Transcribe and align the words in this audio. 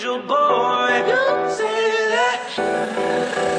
Angel 0.00 0.18
boy, 0.22 0.92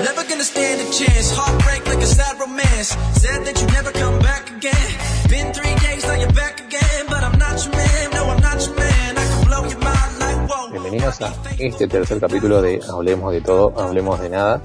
Never 0.04 0.24
gonna 0.28 0.44
stand 0.44 0.82
a 0.82 0.92
chance. 0.92 1.32
Heartbreak 1.32 1.88
like 1.88 2.00
a 2.00 2.08
sad 2.08 2.40
romance. 2.40 2.90
Said 3.22 3.46
that 3.46 3.62
you 3.62 3.68
never 3.68 3.92
come 3.92 4.18
back 4.20 4.50
again. 4.58 4.90
Been 5.30 5.54
three 5.54 5.76
days, 5.86 6.04
now 6.08 6.16
you're 6.16 6.34
back 6.34 6.60
again. 6.62 7.06
But 7.10 7.24
I'm 7.24 7.38
not 7.38 7.64
your 7.64 7.76
man, 7.76 8.10
no, 8.12 8.26
I'm 8.26 8.42
not 8.42 8.66
your 8.66 8.76
man. 8.76 9.18
I 9.18 9.26
can 9.30 9.46
blow 9.46 9.64
your 9.70 9.80
mind 9.80 10.20
like 10.20 10.50
whoa. 10.50 10.72
Bienvenidos 10.72 11.22
a 11.22 11.34
este 11.60 11.88
tercer 11.88 12.20
capítulo 12.20 12.62
de 12.62 12.82
Hablemos 12.90 13.32
de 13.32 13.42
todo, 13.42 13.80
Hablemos 13.80 14.20
de 14.20 14.30
nada. 14.30 14.62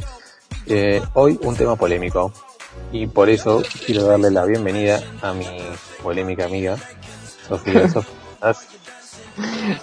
Eh, 0.66 1.02
hoy 1.12 1.38
un 1.42 1.56
tema 1.56 1.76
polémico 1.76 2.32
y 2.90 3.06
por 3.06 3.28
eso 3.28 3.62
quiero 3.84 4.04
darle 4.04 4.30
la 4.30 4.44
bienvenida 4.46 5.02
a 5.20 5.32
mi 5.32 5.46
polémica 6.02 6.46
amiga, 6.46 6.76
Sofía. 7.48 7.88
Sofía, 7.92 8.15
¿estás? 8.36 8.68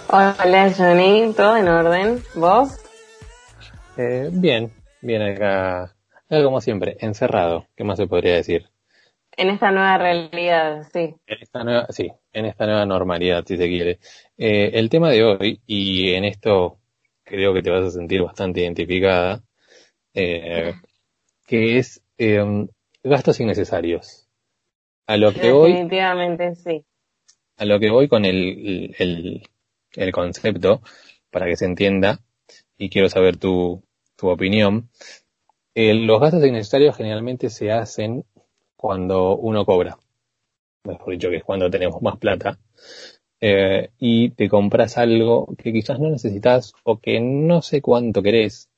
Hola 0.08 0.72
Johnny, 0.76 1.32
¿todo 1.34 1.56
en 1.56 1.68
orden? 1.68 2.22
¿Vos? 2.36 2.78
Eh, 3.96 4.28
bien, 4.32 4.70
bien 5.00 5.22
acá, 5.22 5.82
acá 5.82 6.42
como 6.44 6.60
siempre, 6.60 6.96
encerrado, 7.00 7.66
¿qué 7.76 7.84
más 7.84 7.98
se 7.98 8.06
podría 8.06 8.34
decir? 8.34 8.68
En 9.36 9.50
esta 9.50 9.72
nueva 9.72 9.98
realidad, 9.98 10.86
sí. 10.92 11.16
En 11.26 11.38
esta 11.40 11.64
nueva, 11.64 11.86
sí, 11.90 12.12
en 12.32 12.44
esta 12.44 12.66
nueva 12.66 12.86
normalidad, 12.86 13.44
si 13.44 13.56
se 13.56 13.68
quiere. 13.68 13.98
Eh, 14.38 14.70
el 14.74 14.88
tema 14.88 15.10
de 15.10 15.24
hoy, 15.24 15.60
y 15.66 16.12
en 16.12 16.24
esto 16.24 16.78
creo 17.24 17.52
que 17.52 17.62
te 17.62 17.70
vas 17.70 17.84
a 17.84 17.90
sentir 17.90 18.22
bastante 18.22 18.60
identificada, 18.60 19.42
eh, 20.12 20.74
que 21.46 21.78
es 21.78 22.00
eh, 22.18 22.68
gastos 23.02 23.40
innecesarios. 23.40 24.28
A 25.06 25.16
lo 25.16 25.32
que 25.32 25.50
voy, 25.50 25.72
Definitivamente 25.72 26.54
sí. 26.54 26.84
A 27.56 27.64
lo 27.64 27.78
que 27.80 27.90
voy 27.90 28.08
con 28.08 28.24
el, 28.24 28.94
el, 28.98 29.42
el 29.96 30.12
concepto, 30.12 30.82
para 31.30 31.46
que 31.46 31.56
se 31.56 31.66
entienda, 31.66 32.20
y 32.78 32.90
quiero 32.90 33.08
saber 33.08 33.36
tu, 33.38 33.82
tu 34.16 34.28
opinión. 34.28 34.90
Eh, 35.74 35.94
los 35.94 36.20
gastos 36.20 36.44
innecesarios 36.46 36.96
generalmente 36.96 37.50
se 37.50 37.72
hacen 37.72 38.24
cuando 38.76 39.36
uno 39.36 39.64
cobra. 39.66 39.98
Mejor 40.84 41.12
dicho, 41.14 41.30
que 41.30 41.36
es 41.38 41.44
cuando 41.44 41.70
tenemos 41.70 42.00
más 42.02 42.18
plata. 42.18 42.58
eh, 43.40 43.90
y 43.98 44.30
te 44.30 44.48
compras 44.48 44.98
algo 44.98 45.46
que 45.58 45.72
quizás 45.72 46.00
no 46.00 46.10
necesitas 46.10 46.74
o 46.84 46.98
que 47.00 47.20
no 47.20 47.62
sé 47.62 47.82
cuánto 47.82 48.22
querés. 48.22 48.70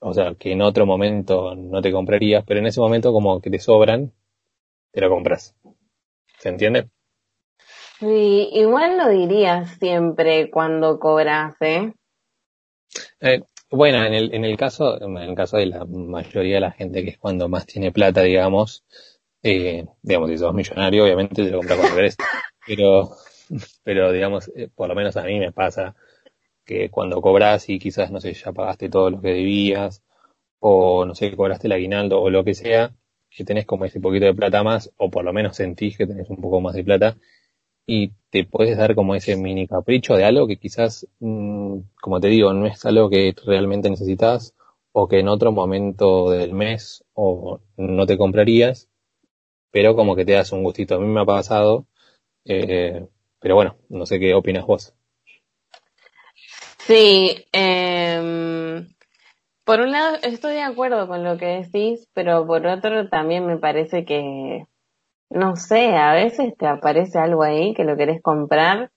O 0.00 0.14
sea, 0.14 0.34
que 0.36 0.52
en 0.52 0.62
otro 0.62 0.86
momento 0.86 1.54
no 1.56 1.82
te 1.82 1.92
comprarías, 1.92 2.44
pero 2.46 2.60
en 2.60 2.66
ese 2.66 2.80
momento 2.80 3.12
como 3.12 3.40
que 3.40 3.50
te 3.50 3.58
sobran, 3.60 4.12
te 4.92 5.00
lo 5.02 5.10
compras. 5.10 5.56
¿Se 6.38 6.48
entiende? 6.50 6.90
Sí, 8.00 8.48
igual 8.54 8.96
lo 8.96 9.10
dirías 9.10 9.76
siempre 9.78 10.50
cuando 10.50 10.98
cobras, 10.98 11.54
¿eh? 11.60 11.92
Eh, 13.20 13.42
bueno, 13.70 14.02
en 14.02 14.14
el, 14.14 14.34
en 14.34 14.46
el 14.46 14.56
caso, 14.56 14.98
en 15.02 15.18
el 15.18 15.34
caso 15.34 15.58
de 15.58 15.66
la 15.66 15.84
mayoría 15.84 16.54
de 16.54 16.60
la 16.62 16.70
gente 16.72 17.04
que 17.04 17.10
es 17.10 17.18
cuando 17.18 17.46
más 17.50 17.66
tiene 17.66 17.92
plata, 17.92 18.22
digamos, 18.22 18.84
eh, 19.42 19.84
digamos, 20.00 20.30
si 20.30 20.38
sos 20.38 20.54
millonario, 20.54 21.04
obviamente 21.04 21.44
te 21.44 21.50
lo 21.50 21.58
compras 21.58 21.78
cuando 21.78 21.96
querés. 21.96 22.16
Pero, 22.66 23.10
pero 23.82 24.12
digamos, 24.12 24.50
eh, 24.54 24.68
por 24.72 24.88
lo 24.88 24.94
menos 24.94 25.16
a 25.16 25.24
mí 25.24 25.38
me 25.40 25.50
pasa 25.50 25.96
que 26.64 26.88
cuando 26.90 27.20
cobras 27.20 27.68
y 27.68 27.78
quizás, 27.78 28.10
no 28.12 28.20
sé, 28.20 28.34
ya 28.34 28.52
pagaste 28.52 28.88
todo 28.88 29.10
lo 29.10 29.20
que 29.20 29.28
debías, 29.28 30.02
o 30.60 31.04
no 31.06 31.14
sé, 31.14 31.34
cobraste 31.34 31.66
el 31.66 31.72
aguinaldo 31.72 32.20
o 32.20 32.30
lo 32.30 32.44
que 32.44 32.54
sea, 32.54 32.94
que 33.30 33.44
tenés 33.44 33.66
como 33.66 33.86
ese 33.86 34.00
poquito 34.00 34.26
de 34.26 34.34
plata 34.34 34.62
más, 34.62 34.92
o 34.98 35.10
por 35.10 35.24
lo 35.24 35.32
menos 35.32 35.56
sentís 35.56 35.96
que 35.96 36.06
tenés 36.06 36.30
un 36.30 36.36
poco 36.36 36.60
más 36.60 36.74
de 36.74 36.84
plata, 36.84 37.16
y 37.86 38.12
te 38.30 38.44
puedes 38.44 38.76
dar 38.76 38.94
como 38.94 39.14
ese 39.14 39.36
mini 39.36 39.66
capricho 39.66 40.14
de 40.16 40.24
algo 40.24 40.46
que 40.46 40.56
quizás, 40.56 41.06
mm, 41.18 41.78
como 42.00 42.20
te 42.20 42.28
digo, 42.28 42.52
no 42.52 42.66
es 42.66 42.84
algo 42.86 43.10
que 43.10 43.34
realmente 43.44 43.90
necesitas 43.90 44.54
o 44.92 45.08
que 45.08 45.20
en 45.20 45.28
otro 45.28 45.52
momento 45.52 46.30
del 46.30 46.52
mes 46.52 47.04
o 47.14 47.60
no 47.76 48.06
te 48.06 48.18
comprarías, 48.18 48.88
pero 49.70 49.94
como 49.96 50.16
que 50.16 50.24
te 50.24 50.32
das 50.32 50.52
un 50.52 50.64
gustito. 50.64 50.96
A 50.96 50.98
mí 50.98 51.06
me 51.06 51.20
ha 51.20 51.24
pasado, 51.24 51.86
eh, 52.44 53.06
pero 53.40 53.54
bueno, 53.54 53.76
no 53.88 54.06
sé 54.06 54.18
qué 54.18 54.34
opinas 54.34 54.66
vos. 54.66 54.94
Sí, 56.78 57.44
em, 57.52 58.88
por 59.64 59.80
un 59.80 59.92
lado 59.92 60.16
estoy 60.22 60.54
de 60.54 60.62
acuerdo 60.62 61.06
con 61.06 61.22
lo 61.22 61.38
que 61.38 61.46
decís, 61.46 62.08
pero 62.14 62.46
por 62.46 62.66
otro 62.66 63.08
también 63.08 63.46
me 63.46 63.58
parece 63.58 64.04
que, 64.04 64.66
no 65.30 65.56
sé, 65.56 65.96
a 65.96 66.12
veces 66.12 66.56
te 66.56 66.66
aparece 66.66 67.18
algo 67.18 67.42
ahí 67.42 67.74
que 67.74 67.84
lo 67.84 67.96
querés 67.96 68.20
comprar 68.22 68.90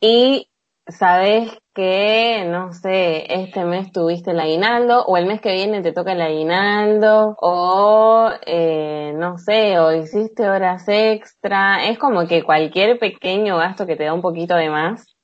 y 0.00 0.48
sabes 0.88 1.50
que, 1.74 2.44
no 2.48 2.72
sé, 2.72 3.42
este 3.42 3.64
mes 3.64 3.92
tuviste 3.92 4.30
el 4.30 4.40
aguinaldo 4.40 5.04
o 5.04 5.16
el 5.16 5.26
mes 5.26 5.40
que 5.40 5.52
viene 5.52 5.82
te 5.82 5.92
toca 5.92 6.12
el 6.12 6.22
aguinaldo 6.22 7.36
o, 7.40 8.30
eh, 8.46 9.12
no 9.16 9.38
sé, 9.38 9.78
o 9.78 9.92
hiciste 9.92 10.48
horas 10.48 10.84
extra. 10.88 11.84
Es 11.86 11.98
como 11.98 12.26
que 12.26 12.42
cualquier 12.44 12.98
pequeño 12.98 13.58
gasto 13.58 13.86
que 13.86 13.96
te 13.96 14.04
da 14.04 14.14
un 14.14 14.22
poquito 14.22 14.54
de 14.56 14.70
más 14.70 15.16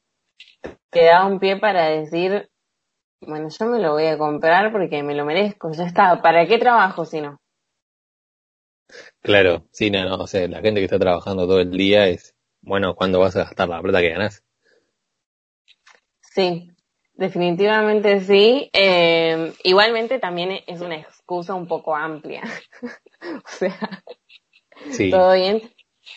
te 0.91 1.07
da 1.07 1.27
un 1.27 1.39
pie 1.41 1.57
para 1.57 1.87
decir, 1.87 2.51
bueno, 3.23 3.49
yo 3.49 3.67
me 3.67 3.81
lo 3.81 3.93
voy 3.93 4.07
a 4.07 4.19
comprar 4.19 4.73
porque 4.73 5.03
me 5.03 5.15
lo 5.15 5.25
merezco, 5.25 5.73
ya 5.73 5.85
está. 5.85 6.21
¿Para 6.21 6.47
qué 6.47 6.59
trabajo 6.59 7.07
si 7.07 7.21
no? 7.23 7.42
Claro, 9.21 9.67
sí, 9.71 9.91
no, 9.91 10.05
no, 10.05 10.17
o 10.17 10.27
sea, 10.27 10.47
la 10.49 10.61
gente 10.61 10.81
que 10.81 10.85
está 10.85 10.99
trabajando 10.99 11.47
todo 11.47 11.61
el 11.61 11.71
día 11.71 12.09
es, 12.09 12.35
bueno, 12.61 12.95
¿cuándo 12.95 13.21
vas 13.21 13.37
a 13.37 13.45
gastar 13.45 13.69
la 13.69 13.81
plata 13.81 14.01
que 14.01 14.11
ganás? 14.11 14.43
Sí, 16.21 16.71
definitivamente 17.15 18.21
sí. 18.21 18.71
Eh, 18.73 19.53
igualmente 19.65 20.19
también 20.19 20.61
es 20.67 20.81
una 20.81 20.97
excusa 20.97 21.55
un 21.55 21.67
poco 21.67 21.95
amplia. 21.95 22.43
o 23.45 23.49
sea, 23.49 24.03
Sí, 24.91 25.11
todo 25.11 25.35
bien. 25.35 25.63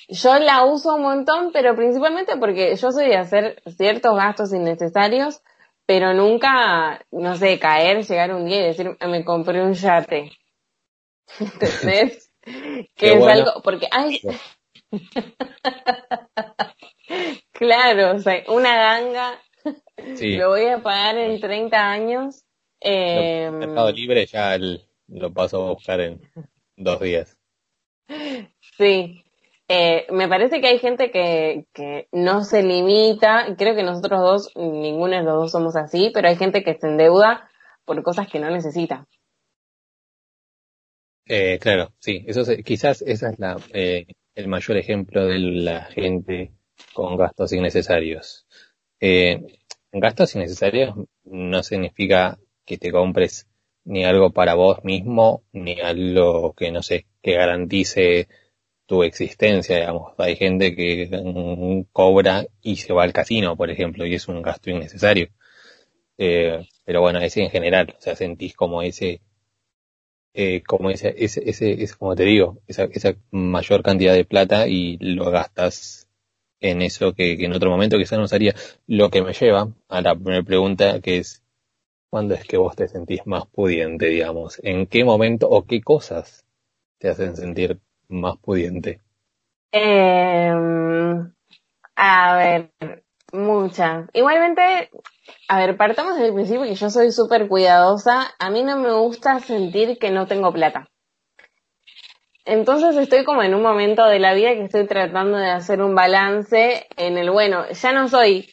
Yo 0.08 0.40
la 0.40 0.66
uso 0.66 0.96
un 0.96 1.04
montón, 1.04 1.52
pero 1.54 1.76
principalmente 1.76 2.38
porque 2.38 2.76
yo 2.76 2.92
soy 2.92 3.08
de 3.08 3.18
hacer 3.18 3.62
ciertos 3.78 4.16
gastos 4.16 4.54
innecesarios, 4.54 5.42
pero 5.86 6.14
nunca, 6.14 7.06
no 7.12 7.36
sé, 7.36 7.60
caer, 7.60 8.04
llegar 8.04 8.34
un 8.34 8.46
día 8.46 8.62
y 8.62 8.68
decir, 8.68 8.98
me 9.08 9.24
compré 9.24 9.64
un 9.64 9.74
yate. 9.74 10.32
¿Entendés? 11.40 12.25
Que 12.46 12.90
Qué 12.96 13.14
es 13.14 13.20
bueno. 13.20 13.42
algo, 13.42 13.62
porque, 13.64 13.88
ay, 13.92 14.22
claro, 17.52 18.16
o 18.16 18.20
sea, 18.20 18.44
una 18.50 18.76
ganga, 18.76 19.40
sí. 20.16 20.38
lo 20.38 20.50
voy 20.50 20.66
a 20.68 20.82
pagar 20.82 21.18
en 21.18 21.40
30 21.40 21.92
años. 21.92 22.44
Eh, 22.82 23.50
Mercado 23.52 23.92
Libre 23.92 24.26
ya 24.26 24.56
el- 24.56 24.82
lo 25.08 25.34
paso 25.34 25.68
a 25.68 25.74
buscar 25.74 26.02
en 26.02 26.22
dos 26.76 27.00
días. 27.00 27.38
Sí, 28.78 29.24
eh, 29.68 30.06
me 30.12 30.28
parece 30.28 30.62
que 30.62 30.68
hay 30.68 30.80
gente 30.80 31.12
que, 31.12 31.66
que 31.74 32.08
no 32.12 32.44
se 32.44 32.62
limita, 32.62 33.56
creo 33.58 33.76
que 33.76 33.84
nosotros 33.84 34.22
dos, 34.22 34.52
ninguno 34.56 35.16
de 35.16 35.24
los 35.24 35.36
dos 35.36 35.52
somos 35.52 35.76
así, 35.76 36.12
pero 36.14 36.28
hay 36.28 36.36
gente 36.36 36.64
que 36.64 36.76
se 36.76 36.88
endeuda 36.88 37.50
por 37.86 38.02
cosas 38.04 38.28
que 38.28 38.40
no 38.40 38.50
necesita. 38.50 39.08
Eh, 41.28 41.58
claro, 41.60 41.94
sí, 42.00 42.24
eso 42.28 42.42
es- 42.42 42.64
quizás 42.64 43.02
esa 43.02 43.30
es 43.32 43.40
la, 43.40 43.58
eh, 43.74 44.06
el 44.36 44.48
mayor 44.48 44.78
ejemplo 44.78 45.26
de 45.26 45.40
la 45.40 45.86
gente 45.86 46.52
con 46.94 47.18
gastos 47.18 47.52
innecesarios. 47.54 48.46
Eh, 49.00 49.42
gastos 49.92 50.36
innecesarios 50.36 50.96
no 51.26 51.64
significa 51.64 52.38
que 52.66 52.78
te 52.78 52.92
compres 52.92 53.48
ni 53.86 54.04
algo 54.06 54.32
para 54.34 54.56
vos 54.56 54.84
mismo, 54.84 55.44
ni 55.54 55.80
algo 55.82 56.54
que, 56.54 56.72
no 56.72 56.84
sé, 56.84 57.08
que 57.22 57.34
garantice 57.36 58.28
tu 58.88 59.04
existencia, 59.04 59.78
digamos. 59.78 60.14
Hay 60.20 60.36
gente 60.38 60.76
que 60.76 61.10
mm, 61.12 61.92
cobra 61.94 62.46
y 62.62 62.78
se 62.78 62.94
va 62.94 63.04
al 63.04 63.14
casino, 63.14 63.58
por 63.58 63.70
ejemplo, 63.72 64.06
y 64.06 64.16
es 64.16 64.28
un 64.28 64.42
gasto 64.44 64.70
innecesario. 64.72 65.30
Eh, 66.18 66.66
pero 66.86 67.02
bueno, 67.02 67.20
ese 67.20 67.44
en 67.44 67.50
general, 67.50 67.96
o 67.98 68.02
sea, 68.02 68.16
sentís 68.16 68.56
como 68.56 68.82
ese 68.82 69.22
eh, 70.36 70.62
como 70.68 70.90
ese, 70.90 71.16
ese, 71.18 71.50
ese, 71.50 71.88
como 71.98 72.14
te 72.16 72.24
digo, 72.24 72.60
esa, 72.68 72.84
esa 72.92 73.16
mayor 73.32 73.82
cantidad 73.84 74.14
de 74.14 74.26
plata 74.26 74.68
y 74.68 74.98
lo 74.98 75.32
gastas 75.32 76.10
en 76.60 76.82
eso 76.82 77.14
que, 77.14 77.38
que 77.38 77.46
en 77.46 77.54
otro 77.54 77.70
momento 77.70 77.98
quizás 77.98 78.20
no 78.20 78.26
usaría. 78.26 78.54
Lo 78.86 79.10
que 79.10 79.22
me 79.22 79.32
lleva 79.32 79.70
a 79.88 80.02
la 80.02 80.14
primera 80.14 80.44
pregunta 80.44 81.00
que 81.00 81.20
es, 81.20 81.42
¿cuándo 82.10 82.34
es 82.34 82.44
que 82.44 82.58
vos 82.58 82.76
te 82.76 82.90
sentís 82.90 83.26
más 83.26 83.46
pudiente, 83.48 84.08
digamos? 84.08 84.60
¿En 84.62 84.88
qué 84.88 85.06
momento 85.06 85.48
o 85.50 85.66
qué 85.66 85.82
cosas 85.82 86.46
te 86.98 87.08
hacen 87.08 87.38
sentir 87.38 87.80
más 88.10 88.38
pudiente? 88.38 89.00
Eh, 89.72 90.52
a 91.96 92.36
ver, 92.36 93.05
muchas. 93.34 94.08
Igualmente, 94.14 94.90
a 95.48 95.60
ver, 95.60 95.78
partamos 95.78 96.18
del 96.18 96.34
principio 96.34 96.64
que 96.64 96.76
yo 96.76 96.90
soy 96.90 97.12
súper 97.12 97.48
cuidadosa. 97.48 98.34
A 98.40 98.50
mí 98.50 98.64
no 98.64 98.78
me 98.78 98.92
gusta 98.92 99.40
sentir 99.40 99.98
que 99.98 100.12
no 100.12 100.28
tengo 100.28 100.52
plata. 100.52 100.90
Entonces 102.46 102.96
estoy 102.96 103.24
como 103.26 103.42
en 103.42 103.56
un 103.56 103.64
momento 103.64 104.06
de 104.06 104.20
la 104.20 104.36
vida 104.36 104.54
que 104.54 104.66
estoy 104.66 104.86
tratando 104.86 105.38
de 105.38 105.50
hacer 105.50 105.82
un 105.82 105.96
balance 105.96 106.88
en 106.96 107.18
el, 107.18 107.32
bueno, 107.32 107.68
ya 107.72 107.92
no 107.92 108.08
soy 108.08 108.48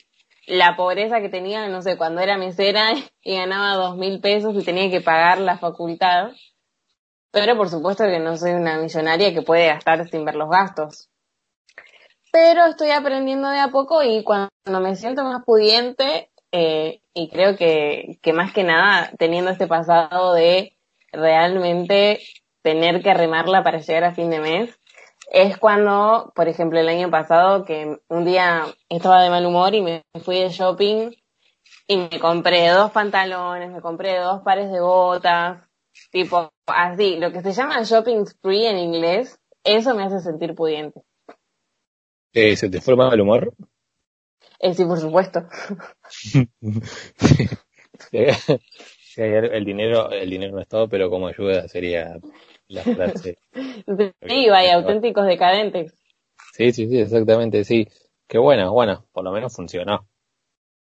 la 0.47 0.77
pobreza 0.77 1.21
que 1.21 1.29
tenía, 1.29 1.69
no 1.69 1.83
sé, 1.83 1.99
cuando 1.99 2.23
era 2.23 2.39
mesera 2.39 2.93
y 3.23 3.37
ganaba 3.37 3.75
dos 3.75 3.97
mil 3.97 4.21
pesos 4.21 4.55
y 4.55 4.65
tenía 4.65 4.91
que 4.91 5.03
pagar 5.03 5.39
la 5.39 5.59
facultad. 5.59 6.31
Pero 7.31 7.57
por 7.57 7.69
supuesto 7.69 8.05
que 8.05 8.19
no 8.19 8.37
soy 8.37 8.53
una 8.53 8.79
millonaria 8.79 9.33
que 9.33 9.43
puede 9.43 9.67
gastar 9.67 10.09
sin 10.09 10.25
ver 10.25 10.37
los 10.37 10.51
gastos. 10.51 11.12
Pero 12.33 12.65
estoy 12.65 12.91
aprendiendo 12.91 13.49
de 13.51 13.61
a 13.61 13.69
poco 13.69 14.03
y 14.03 14.25
cuando 14.25 14.51
me 14.67 14.97
siento 14.97 15.23
más 15.23 15.45
pudiente, 15.45 16.31
eh, 16.51 17.03
y 17.15 17.29
creo 17.29 17.57
que, 17.57 18.19
que 18.23 18.33
más 18.33 18.53
que 18.53 18.65
nada 18.65 19.11
teniendo 19.19 19.51
este 19.51 19.67
pasado 19.67 20.33
de 20.33 20.77
realmente 21.13 22.21
tener 22.63 23.03
que 23.03 23.13
remarla 23.13 23.63
para 23.63 23.79
llegar 23.79 24.05
a 24.05 24.15
fin 24.15 24.31
de 24.31 24.41
mes, 24.41 24.81
es 25.31 25.59
cuando, 25.59 26.33
por 26.35 26.49
ejemplo, 26.49 26.81
el 26.81 26.89
año 26.89 27.11
pasado 27.11 27.65
que 27.65 27.99
un 28.09 28.25
día 28.25 28.65
estaba 28.89 29.23
de 29.23 29.31
mal 29.31 29.45
humor 29.47 29.75
y 29.75 29.83
me 29.83 30.03
fui 30.25 30.41
de 30.41 30.49
shopping 30.49 31.11
y 31.87 31.97
me 31.97 32.21
compré 32.21 32.69
dos 32.69 32.93
pantalones, 32.93 33.71
me 33.71 33.81
compré 33.83 34.19
dos 34.19 34.43
pares 34.43 34.71
de 34.73 34.81
botas, 34.81 35.63
tipo 36.11 36.51
así, 36.67 37.17
lo 37.17 37.31
que 37.31 37.43
se 37.43 37.53
llama 37.53 37.83
shopping 37.83 38.27
spree 38.27 38.67
en 38.67 38.79
inglés, 38.79 39.39
eso 39.65 39.95
me 39.95 40.05
hace 40.05 40.21
sentir 40.21 40.55
pudiente. 40.55 41.03
Eh, 42.33 42.57
¿Se 42.57 42.71
te 42.71 42.81
fue 42.81 42.97
mal 42.97 43.21
humor? 43.21 43.53
Eh, 44.59 44.75
sí, 44.75 44.85
por 44.85 44.99
supuesto. 44.99 45.47
el 48.13 49.65
dinero, 49.65 50.11
el 50.11 50.31
dinero 50.31 50.55
no 50.55 50.61
es 50.61 50.69
todo, 50.69 50.89
pero 50.89 51.11
como 51.11 51.29
ayuda 51.29 51.69
sería 51.69 52.19
la 52.69 52.83
frase. 52.83 53.39
sí, 53.53 54.49
vaya, 54.49 54.77
auténticos 54.77 55.27
decadentes. 55.27 55.95
Sí, 56.53 56.73
sí, 56.73 56.89
sí, 56.89 57.01
exactamente, 57.01 57.65
sí. 57.65 57.89
Qué 58.27 58.39
bueno, 58.39 58.73
bueno, 58.73 59.05
por 59.13 59.25
lo 59.25 59.33
menos 59.33 59.55
funcionó. 59.55 60.07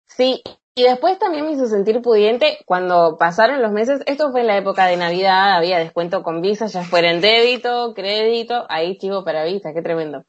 Sí, 0.04 0.42
y 0.74 0.82
después 0.82 1.18
también 1.18 1.46
me 1.46 1.52
hizo 1.52 1.66
sentir 1.66 2.02
pudiente 2.02 2.58
cuando 2.66 3.16
pasaron 3.18 3.62
los 3.62 3.72
meses, 3.72 4.02
esto 4.06 4.30
fue 4.30 4.40
en 4.40 4.46
la 4.46 4.56
época 4.58 4.86
de 4.86 4.96
Navidad, 4.96 5.56
había 5.56 5.78
descuento 5.78 6.22
con 6.22 6.42
Visa, 6.42 6.66
ya 6.66 6.82
fuera 6.82 7.10
en 7.10 7.20
débito, 7.20 7.94
crédito, 7.94 8.66
ahí 8.68 8.98
chivo 8.98 9.24
para 9.24 9.44
Visa, 9.44 9.72
qué 9.72 9.82
tremendo. 9.82 10.24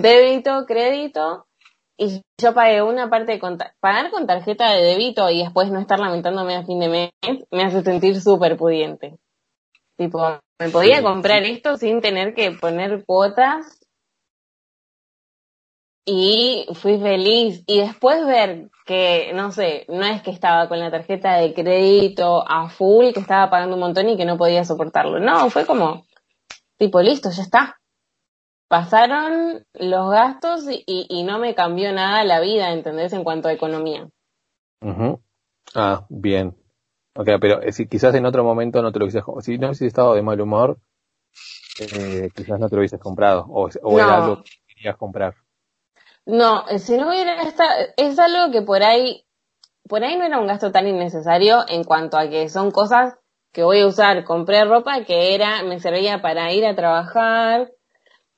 Débito, 0.00 0.64
crédito, 0.66 1.46
y 1.96 2.22
yo 2.40 2.54
pagué 2.54 2.82
una 2.82 3.10
parte 3.10 3.32
de 3.32 3.40
pagar 3.80 4.10
con 4.10 4.26
tarjeta 4.26 4.70
de 4.70 4.82
débito 4.82 5.28
y 5.30 5.42
después 5.42 5.70
no 5.70 5.80
estar 5.80 5.98
lamentándome 5.98 6.54
a 6.54 6.64
fin 6.64 6.78
de 6.78 6.88
mes, 6.88 7.10
me 7.50 7.64
hace 7.64 7.82
sentir 7.82 8.20
súper 8.20 8.56
pudiente. 8.56 9.18
Tipo, 9.96 10.38
me 10.60 10.68
podía 10.68 11.02
comprar 11.02 11.42
esto 11.42 11.76
sin 11.76 12.00
tener 12.00 12.34
que 12.34 12.52
poner 12.52 13.04
cuotas 13.04 13.80
y 16.04 16.66
fui 16.74 17.00
feliz. 17.00 17.64
Y 17.66 17.80
después 17.80 18.24
ver 18.24 18.70
que, 18.86 19.32
no 19.34 19.50
sé, 19.50 19.84
no 19.88 20.04
es 20.06 20.22
que 20.22 20.30
estaba 20.30 20.68
con 20.68 20.78
la 20.78 20.92
tarjeta 20.92 21.36
de 21.36 21.52
crédito 21.52 22.44
a 22.48 22.68
full, 22.70 23.12
que 23.12 23.20
estaba 23.20 23.50
pagando 23.50 23.74
un 23.74 23.80
montón 23.80 24.08
y 24.08 24.16
que 24.16 24.24
no 24.24 24.38
podía 24.38 24.64
soportarlo. 24.64 25.18
No, 25.18 25.50
fue 25.50 25.66
como, 25.66 26.06
tipo, 26.78 27.02
listo, 27.02 27.30
ya 27.30 27.42
está. 27.42 27.78
Pasaron 28.68 29.64
los 29.72 30.10
gastos 30.10 30.64
y, 30.68 30.84
y 30.86 31.22
no 31.24 31.38
me 31.38 31.54
cambió 31.54 31.92
nada 31.92 32.22
la 32.24 32.40
vida, 32.40 32.72
¿entendés? 32.72 33.12
En 33.14 33.24
cuanto 33.24 33.48
a 33.48 33.52
economía. 33.52 34.08
Ah, 35.74 36.06
bien. 36.08 36.56
Ok, 37.14 37.28
pero 37.40 37.60
eh, 37.62 37.72
si 37.72 37.88
quizás 37.88 38.14
en 38.14 38.26
otro 38.26 38.44
momento 38.44 38.80
no 38.80 38.92
te 38.92 38.98
lo 38.98 39.06
hubieses 39.06 39.24
si 39.40 39.58
no 39.58 39.68
hubieses 39.68 39.88
estado 39.88 40.14
de 40.14 40.22
mal 40.22 40.40
humor, 40.40 40.78
eh, 41.80 42.30
quizás 42.34 42.60
no 42.60 42.68
te 42.68 42.76
lo 42.76 42.80
hubieses 42.80 43.00
comprado, 43.00 43.44
o, 43.48 43.68
era 43.98 44.24
algo 44.24 44.42
que 44.44 44.74
querías 44.74 44.96
comprar. 44.96 45.34
No, 46.26 46.68
eh, 46.68 46.78
si 46.78 46.96
no 46.96 47.08
hubiera 47.08 47.42
estado, 47.42 47.70
es 47.96 48.18
algo 48.18 48.52
que 48.52 48.62
por 48.62 48.82
ahí, 48.82 49.24
por 49.88 50.04
ahí 50.04 50.16
no 50.16 50.24
era 50.24 50.38
un 50.38 50.46
gasto 50.46 50.70
tan 50.70 50.86
innecesario 50.86 51.64
en 51.68 51.84
cuanto 51.84 52.18
a 52.18 52.28
que 52.28 52.48
son 52.48 52.70
cosas 52.70 53.16
que 53.52 53.62
voy 53.62 53.80
a 53.80 53.86
usar. 53.86 54.24
Compré 54.24 54.64
ropa 54.64 55.04
que 55.04 55.34
era, 55.34 55.62
me 55.64 55.80
servía 55.80 56.22
para 56.22 56.52
ir 56.52 56.66
a 56.66 56.76
trabajar, 56.76 57.72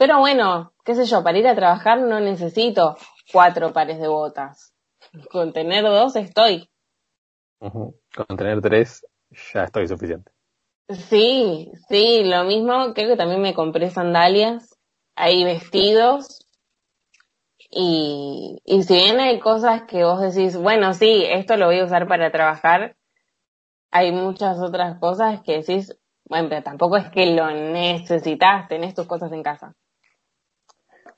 pero 0.00 0.18
bueno, 0.18 0.72
qué 0.82 0.94
sé 0.94 1.04
yo, 1.04 1.22
para 1.22 1.36
ir 1.36 1.46
a 1.46 1.54
trabajar 1.54 2.00
no 2.00 2.20
necesito 2.20 2.96
cuatro 3.30 3.74
pares 3.74 4.00
de 4.00 4.08
botas. 4.08 4.72
Con 5.30 5.52
tener 5.52 5.84
dos 5.84 6.16
estoy. 6.16 6.70
Con 7.58 8.36
tener 8.38 8.62
tres 8.62 9.06
ya 9.52 9.64
estoy 9.64 9.86
suficiente. 9.86 10.32
Sí, 10.88 11.70
sí, 11.90 12.24
lo 12.24 12.44
mismo, 12.44 12.94
creo 12.94 13.10
que 13.10 13.16
también 13.18 13.42
me 13.42 13.52
compré 13.52 13.90
sandalias, 13.90 14.74
hay 15.16 15.44
vestidos 15.44 16.48
y, 17.68 18.56
y 18.64 18.82
si 18.84 18.94
bien 18.94 19.20
hay 19.20 19.38
cosas 19.38 19.82
que 19.82 20.02
vos 20.02 20.22
decís, 20.22 20.56
bueno, 20.56 20.94
sí, 20.94 21.26
esto 21.28 21.58
lo 21.58 21.66
voy 21.66 21.80
a 21.80 21.84
usar 21.84 22.08
para 22.08 22.32
trabajar, 22.32 22.96
hay 23.90 24.12
muchas 24.12 24.60
otras 24.60 24.98
cosas 24.98 25.42
que 25.42 25.58
decís, 25.58 25.94
bueno, 26.24 26.48
pero 26.48 26.62
tampoco 26.62 26.96
es 26.96 27.10
que 27.10 27.34
lo 27.34 27.50
necesitas, 27.50 28.66
tenés 28.66 28.94
tus 28.94 29.06
cosas 29.06 29.30
en 29.32 29.42
casa. 29.42 29.74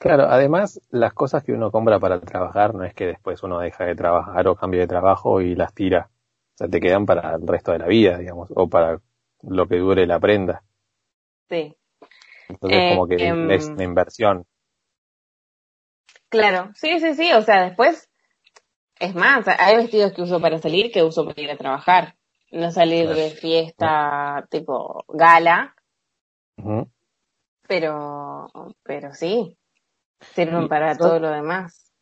Claro, 0.02 0.25
además 0.28 0.81
las 0.90 1.12
cosas 1.12 1.44
que 1.44 1.52
uno 1.52 1.70
compra 1.70 2.00
para 2.00 2.20
trabajar 2.20 2.75
no 2.75 2.82
es 2.82 2.93
que 2.93 3.06
después 3.06 3.40
uno 3.44 3.60
deja 3.60 3.84
de 3.84 3.94
trabajar 3.94 4.49
o 4.49 4.56
cambie 4.56 4.81
de 4.81 4.88
trabajo 4.88 5.40
y 5.40 5.54
las 5.54 5.72
tira. 5.75 6.10
O 6.54 6.56
sea, 6.56 6.66
te 6.66 6.81
quedan 6.81 7.06
para 7.06 7.37
el 7.37 7.46
resto 7.46 7.70
de 7.70 7.78
la 7.78 7.87
vida, 7.87 8.19
digamos, 8.19 8.49
o 8.52 8.69
para 8.69 8.99
lo 9.43 9.69
que 9.69 9.76
dure 9.76 10.04
la 10.08 10.19
prenda. 10.19 10.64
Sí. 11.49 11.76
Entonces, 12.49 12.90
como 12.90 13.06
que 13.06 13.14
em, 13.14 13.49
es 13.52 13.69
una 13.69 13.84
inversión. 13.84 14.44
Claro, 16.28 16.72
sí, 16.75 16.99
sí, 16.99 17.14
sí. 17.14 17.32
O 17.34 17.43
sea, 17.43 17.62
después, 17.62 18.10
es 18.99 19.14
más, 19.14 19.46
hay 19.46 19.76
vestidos 19.76 20.14
que 20.14 20.22
uso 20.22 20.40
para 20.40 20.58
salir 20.58 20.90
que 20.90 21.04
uso 21.04 21.25
para 21.25 21.40
ir 21.40 21.50
a 21.52 21.56
trabajar. 21.56 22.16
No 22.50 22.72
salir 22.72 23.08
de 23.08 23.31
fiesta 23.31 24.49
tipo 24.50 25.04
gala. 25.06 25.76
Pero, 27.69 28.49
pero 28.82 29.14
sí, 29.14 29.56
sirven 30.35 30.69
para 30.69 30.97
todo 30.97 31.19
lo 31.19 31.31
demás. 31.31 31.93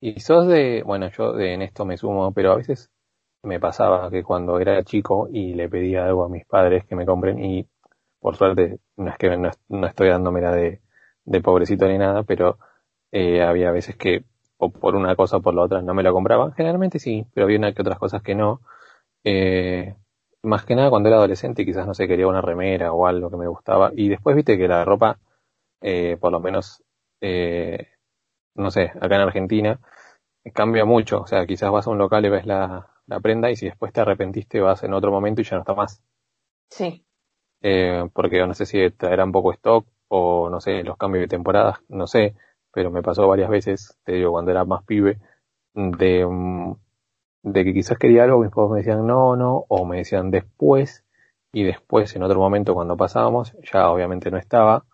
Y 0.00 0.20
sos 0.20 0.46
de, 0.46 0.82
bueno, 0.84 1.10
yo 1.10 1.32
de, 1.32 1.54
en 1.54 1.62
esto 1.62 1.84
me 1.84 1.96
sumo, 1.96 2.32
pero 2.32 2.52
a 2.52 2.56
veces 2.56 2.90
me 3.42 3.60
pasaba 3.60 4.10
que 4.10 4.22
cuando 4.22 4.58
era 4.58 4.82
chico 4.84 5.28
y 5.30 5.54
le 5.54 5.68
pedía 5.68 6.04
algo 6.04 6.24
a 6.24 6.28
mis 6.28 6.44
padres 6.44 6.84
que 6.86 6.96
me 6.96 7.06
compren 7.06 7.44
y 7.44 7.66
por 8.20 8.36
suerte 8.36 8.78
no 8.96 9.10
es 9.10 9.16
que 9.16 9.36
no, 9.36 9.86
estoy 9.86 10.08
dándome 10.08 10.40
la 10.40 10.52
de, 10.52 10.80
de, 11.24 11.40
pobrecito 11.40 11.86
ni 11.88 11.98
nada, 11.98 12.24
pero 12.24 12.58
eh, 13.12 13.42
había 13.42 13.70
veces 13.70 13.96
que 13.96 14.24
o 14.58 14.70
por 14.70 14.96
una 14.96 15.14
cosa 15.16 15.36
o 15.38 15.42
por 15.42 15.54
la 15.54 15.62
otra 15.62 15.82
no 15.82 15.94
me 15.94 16.02
lo 16.02 16.12
compraban. 16.12 16.52
Generalmente 16.52 16.98
sí, 16.98 17.26
pero 17.32 17.46
había 17.46 17.58
una 17.58 17.72
que 17.72 17.82
otras 17.82 17.98
cosas 17.98 18.22
que 18.22 18.34
no. 18.34 18.60
Eh, 19.24 19.94
más 20.42 20.64
que 20.64 20.74
nada 20.74 20.90
cuando 20.90 21.08
era 21.08 21.18
adolescente 21.18 21.64
quizás 21.64 21.86
no 21.86 21.94
sé, 21.94 22.08
quería 22.08 22.26
una 22.26 22.40
remera 22.40 22.92
o 22.92 23.06
algo 23.06 23.30
que 23.30 23.36
me 23.36 23.48
gustaba. 23.48 23.92
Y 23.94 24.08
después 24.08 24.36
viste 24.36 24.58
que 24.58 24.68
la 24.68 24.84
ropa, 24.84 25.18
eh, 25.80 26.16
por 26.20 26.32
lo 26.32 26.40
menos, 26.40 26.82
eh, 27.20 27.88
no 28.54 28.70
sé, 28.70 28.92
acá 29.00 29.16
en 29.16 29.22
Argentina, 29.22 29.80
cambia 30.54 30.84
mucho. 30.84 31.20
O 31.22 31.26
sea, 31.26 31.46
quizás 31.46 31.70
vas 31.70 31.86
a 31.86 31.90
un 31.90 31.98
local 31.98 32.24
y 32.24 32.30
ves 32.30 32.46
la, 32.46 32.90
la 33.06 33.20
prenda 33.20 33.50
y 33.50 33.56
si 33.56 33.66
después 33.66 33.92
te 33.92 34.00
arrepentiste 34.00 34.60
vas 34.60 34.82
en 34.84 34.94
otro 34.94 35.10
momento 35.10 35.40
y 35.40 35.44
ya 35.44 35.56
no 35.56 35.62
está 35.62 35.74
más. 35.74 36.02
Sí. 36.70 37.04
Eh, 37.62 38.08
porque 38.12 38.46
no 38.46 38.54
sé 38.54 38.66
si 38.66 38.90
traerán 38.90 39.32
poco 39.32 39.52
stock 39.52 39.86
o 40.08 40.48
no 40.50 40.60
sé, 40.60 40.82
los 40.84 40.96
cambios 40.96 41.22
de 41.22 41.28
temporadas, 41.28 41.78
no 41.88 42.06
sé, 42.06 42.34
pero 42.72 42.90
me 42.90 43.02
pasó 43.02 43.26
varias 43.26 43.50
veces, 43.50 43.98
te 44.04 44.12
digo, 44.12 44.32
cuando 44.32 44.50
era 44.50 44.64
más 44.64 44.84
pibe, 44.84 45.18
de, 45.74 46.26
mm, 46.26 46.74
de 47.42 47.64
que 47.64 47.74
quizás 47.74 47.98
quería 47.98 48.24
algo, 48.24 48.40
mis 48.40 48.50
padres 48.50 48.70
me 48.70 48.78
decían 48.78 49.06
no, 49.06 49.36
no, 49.36 49.64
o 49.68 49.84
me 49.84 49.98
decían 49.98 50.30
después, 50.30 51.04
y 51.52 51.64
después 51.64 52.14
en 52.16 52.22
otro 52.22 52.38
momento 52.38 52.74
cuando 52.74 52.96
pasábamos, 52.96 53.54
ya 53.70 53.90
obviamente 53.90 54.30
no 54.30 54.38
estaba, 54.38 54.84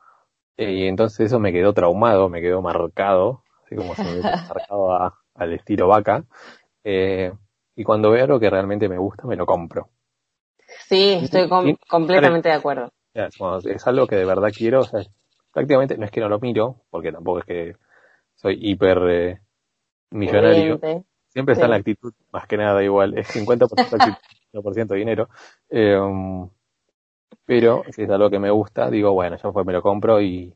y 0.57 0.87
entonces 0.87 1.27
eso 1.27 1.39
me 1.39 1.53
quedó 1.53 1.73
traumado, 1.73 2.29
me 2.29 2.41
quedó 2.41 2.63
marcado, 2.63 3.43
así 3.65 3.77
como 3.77 3.95
se 3.95 4.05
me 4.05 4.13
hubiera 4.13 4.37
marcado 4.49 5.13
al 5.35 5.53
estilo 5.53 5.89
vaca, 5.89 6.25
eh, 6.85 7.33
y 7.77 7.85
cuando 7.85 8.11
veo 8.11 8.25
algo 8.25 8.41
que 8.41 8.51
realmente 8.51 8.89
me 8.89 8.99
gusta, 8.99 9.27
me 9.27 9.37
lo 9.37 9.47
compro. 9.47 9.89
Sí, 10.89 11.19
estoy 11.23 11.49
completamente 11.89 12.49
de 12.49 12.55
acuerdo. 12.55 12.93
es 13.15 13.87
algo 13.87 14.07
que 14.07 14.17
de 14.17 14.25
verdad 14.25 14.51
quiero, 14.57 14.81
o 14.81 14.85
sea, 14.85 15.01
prácticamente 15.53 15.97
no 15.97 16.05
es 16.05 16.11
que 16.11 16.21
no 16.21 16.29
lo 16.29 16.39
miro, 16.41 16.83
porque 16.91 17.13
tampoco 17.13 17.41
es 17.41 17.45
que 17.45 17.77
soy 18.35 18.59
hiper 18.61 18.99
eh, 19.09 19.41
millonario. 20.11 20.81
Siempre 21.29 21.55
está 21.55 21.65
en 21.65 21.71
la 21.73 21.77
actitud, 21.79 22.13
más 22.31 22.47
que 22.47 22.57
nada 22.57 22.83
igual, 22.85 23.19
es 23.19 23.29
50% 23.35 23.67
actitud, 23.93 24.17
50% 24.53 24.95
dinero. 24.95 25.29
Eh, 25.69 25.99
pero 27.45 27.83
si 27.91 28.03
es 28.03 28.11
algo 28.11 28.31
que 28.31 28.39
me 28.39 28.51
gusta, 28.51 28.91
digo, 28.91 29.13
bueno, 29.13 29.37
yo 29.43 29.53
pues 29.53 29.67
me 29.67 29.73
lo 29.73 29.83
compro 29.83 30.21
y, 30.21 30.55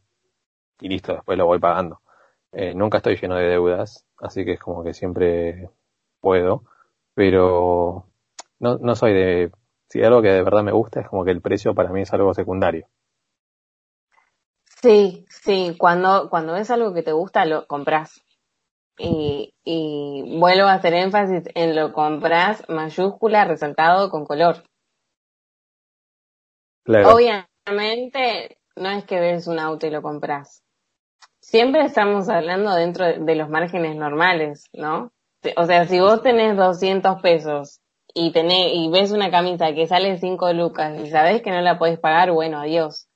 y 0.80 0.88
listo, 0.88 1.14
después 1.14 1.38
lo 1.38 1.46
voy 1.46 1.58
pagando. 1.58 2.00
Eh, 2.52 2.74
nunca 2.74 2.98
estoy 2.98 3.16
lleno 3.16 3.36
de 3.36 3.48
deudas, 3.48 4.06
así 4.18 4.44
que 4.44 4.52
es 4.54 4.60
como 4.60 4.82
que 4.82 4.94
siempre 4.94 5.70
puedo 6.20 6.64
pero 7.18 8.06
no, 8.60 8.78
no 8.78 8.94
soy 8.94 9.12
de, 9.12 9.50
si 9.88 10.00
algo 10.04 10.22
que 10.22 10.28
de 10.28 10.42
verdad 10.44 10.62
me 10.62 10.70
gusta 10.70 11.00
es 11.00 11.08
como 11.08 11.24
que 11.24 11.32
el 11.32 11.40
precio 11.40 11.74
para 11.74 11.90
mí 11.90 12.02
es 12.02 12.12
algo 12.12 12.32
secundario. 12.32 12.86
Sí, 14.80 15.26
sí, 15.28 15.74
cuando, 15.76 16.30
cuando 16.30 16.52
ves 16.52 16.70
algo 16.70 16.94
que 16.94 17.02
te 17.02 17.10
gusta, 17.10 17.44
lo 17.44 17.66
compras. 17.66 18.22
Y, 18.96 19.52
y 19.64 20.38
vuelvo 20.38 20.68
a 20.68 20.74
hacer 20.74 20.94
énfasis 20.94 21.50
en 21.56 21.74
lo 21.74 21.92
compras 21.92 22.62
mayúscula, 22.68 23.44
resaltado 23.44 24.10
con 24.10 24.24
color. 24.24 24.62
Obviamente, 26.88 28.58
no 28.76 28.90
es 28.90 29.04
que 29.04 29.20
ves 29.20 29.46
un 29.46 29.58
auto 29.58 29.86
y 29.86 29.90
lo 29.90 30.02
compras. 30.02 30.62
Siempre 31.40 31.82
estamos 31.84 32.28
hablando 32.28 32.74
dentro 32.74 33.06
de 33.06 33.34
los 33.34 33.48
márgenes 33.48 33.96
normales, 33.96 34.64
¿no? 34.72 35.12
O 35.56 35.66
sea, 35.66 35.86
si 35.86 36.00
vos 36.00 36.22
tenés 36.22 36.56
200 36.56 37.20
pesos 37.22 37.80
y 38.14 38.32
tenés, 38.32 38.72
y 38.74 38.88
ves 38.90 39.12
una 39.12 39.30
camisa 39.30 39.72
que 39.72 39.86
sale 39.86 40.18
5 40.18 40.52
lucas 40.52 40.98
y 40.98 41.10
sabés 41.10 41.42
que 41.42 41.50
no 41.50 41.60
la 41.60 41.78
podés 41.78 41.98
pagar, 41.98 42.32
bueno, 42.32 42.58
adiós. 42.58 43.08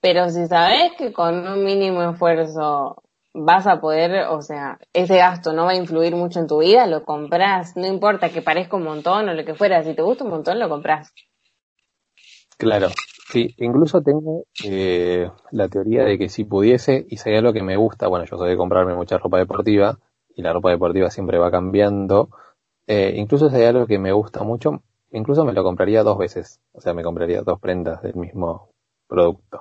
Pero 0.00 0.28
si 0.28 0.46
sabés 0.46 0.92
que 0.98 1.12
con 1.12 1.46
un 1.46 1.64
mínimo 1.64 2.02
esfuerzo 2.02 3.02
vas 3.34 3.66
a 3.66 3.80
poder, 3.80 4.26
o 4.28 4.42
sea, 4.42 4.78
ese 4.92 5.16
gasto 5.16 5.52
no 5.52 5.64
va 5.64 5.72
a 5.72 5.76
influir 5.76 6.14
mucho 6.16 6.40
en 6.40 6.46
tu 6.46 6.58
vida, 6.58 6.86
lo 6.86 7.04
compras, 7.04 7.76
no 7.76 7.86
importa 7.86 8.30
que 8.30 8.42
parezca 8.42 8.76
un 8.76 8.84
montón 8.84 9.28
o 9.28 9.34
lo 9.34 9.44
que 9.44 9.54
fuera, 9.54 9.82
si 9.82 9.94
te 9.94 10.02
gusta 10.02 10.24
un 10.24 10.30
montón, 10.30 10.58
lo 10.58 10.68
compras. 10.68 11.12
Claro, 12.58 12.88
sí, 13.30 13.54
incluso 13.58 14.02
tengo 14.02 14.44
eh, 14.64 15.30
la 15.52 15.68
teoría 15.68 16.04
de 16.04 16.18
que 16.18 16.28
si 16.28 16.44
pudiese 16.44 17.06
y 17.08 17.16
si 17.16 17.30
hay 17.30 17.36
algo 17.36 17.52
que 17.52 17.62
me 17.62 17.76
gusta, 17.76 18.08
bueno, 18.08 18.24
yo 18.24 18.36
soy 18.36 18.50
de 18.50 18.56
comprarme 18.56 18.96
mucha 18.96 19.16
ropa 19.16 19.38
deportiva 19.38 19.96
y 20.34 20.42
la 20.42 20.52
ropa 20.52 20.70
deportiva 20.70 21.08
siempre 21.08 21.38
va 21.38 21.52
cambiando, 21.52 22.30
eh, 22.88 23.12
incluso 23.14 23.48
si 23.48 23.56
hay 23.56 23.66
algo 23.66 23.86
que 23.86 24.00
me 24.00 24.10
gusta 24.10 24.42
mucho, 24.42 24.82
incluso 25.12 25.44
me 25.44 25.52
lo 25.52 25.62
compraría 25.62 26.02
dos 26.02 26.18
veces, 26.18 26.60
o 26.72 26.80
sea, 26.80 26.94
me 26.94 27.04
compraría 27.04 27.42
dos 27.42 27.60
prendas 27.60 28.02
del 28.02 28.16
mismo 28.16 28.70
producto. 29.06 29.60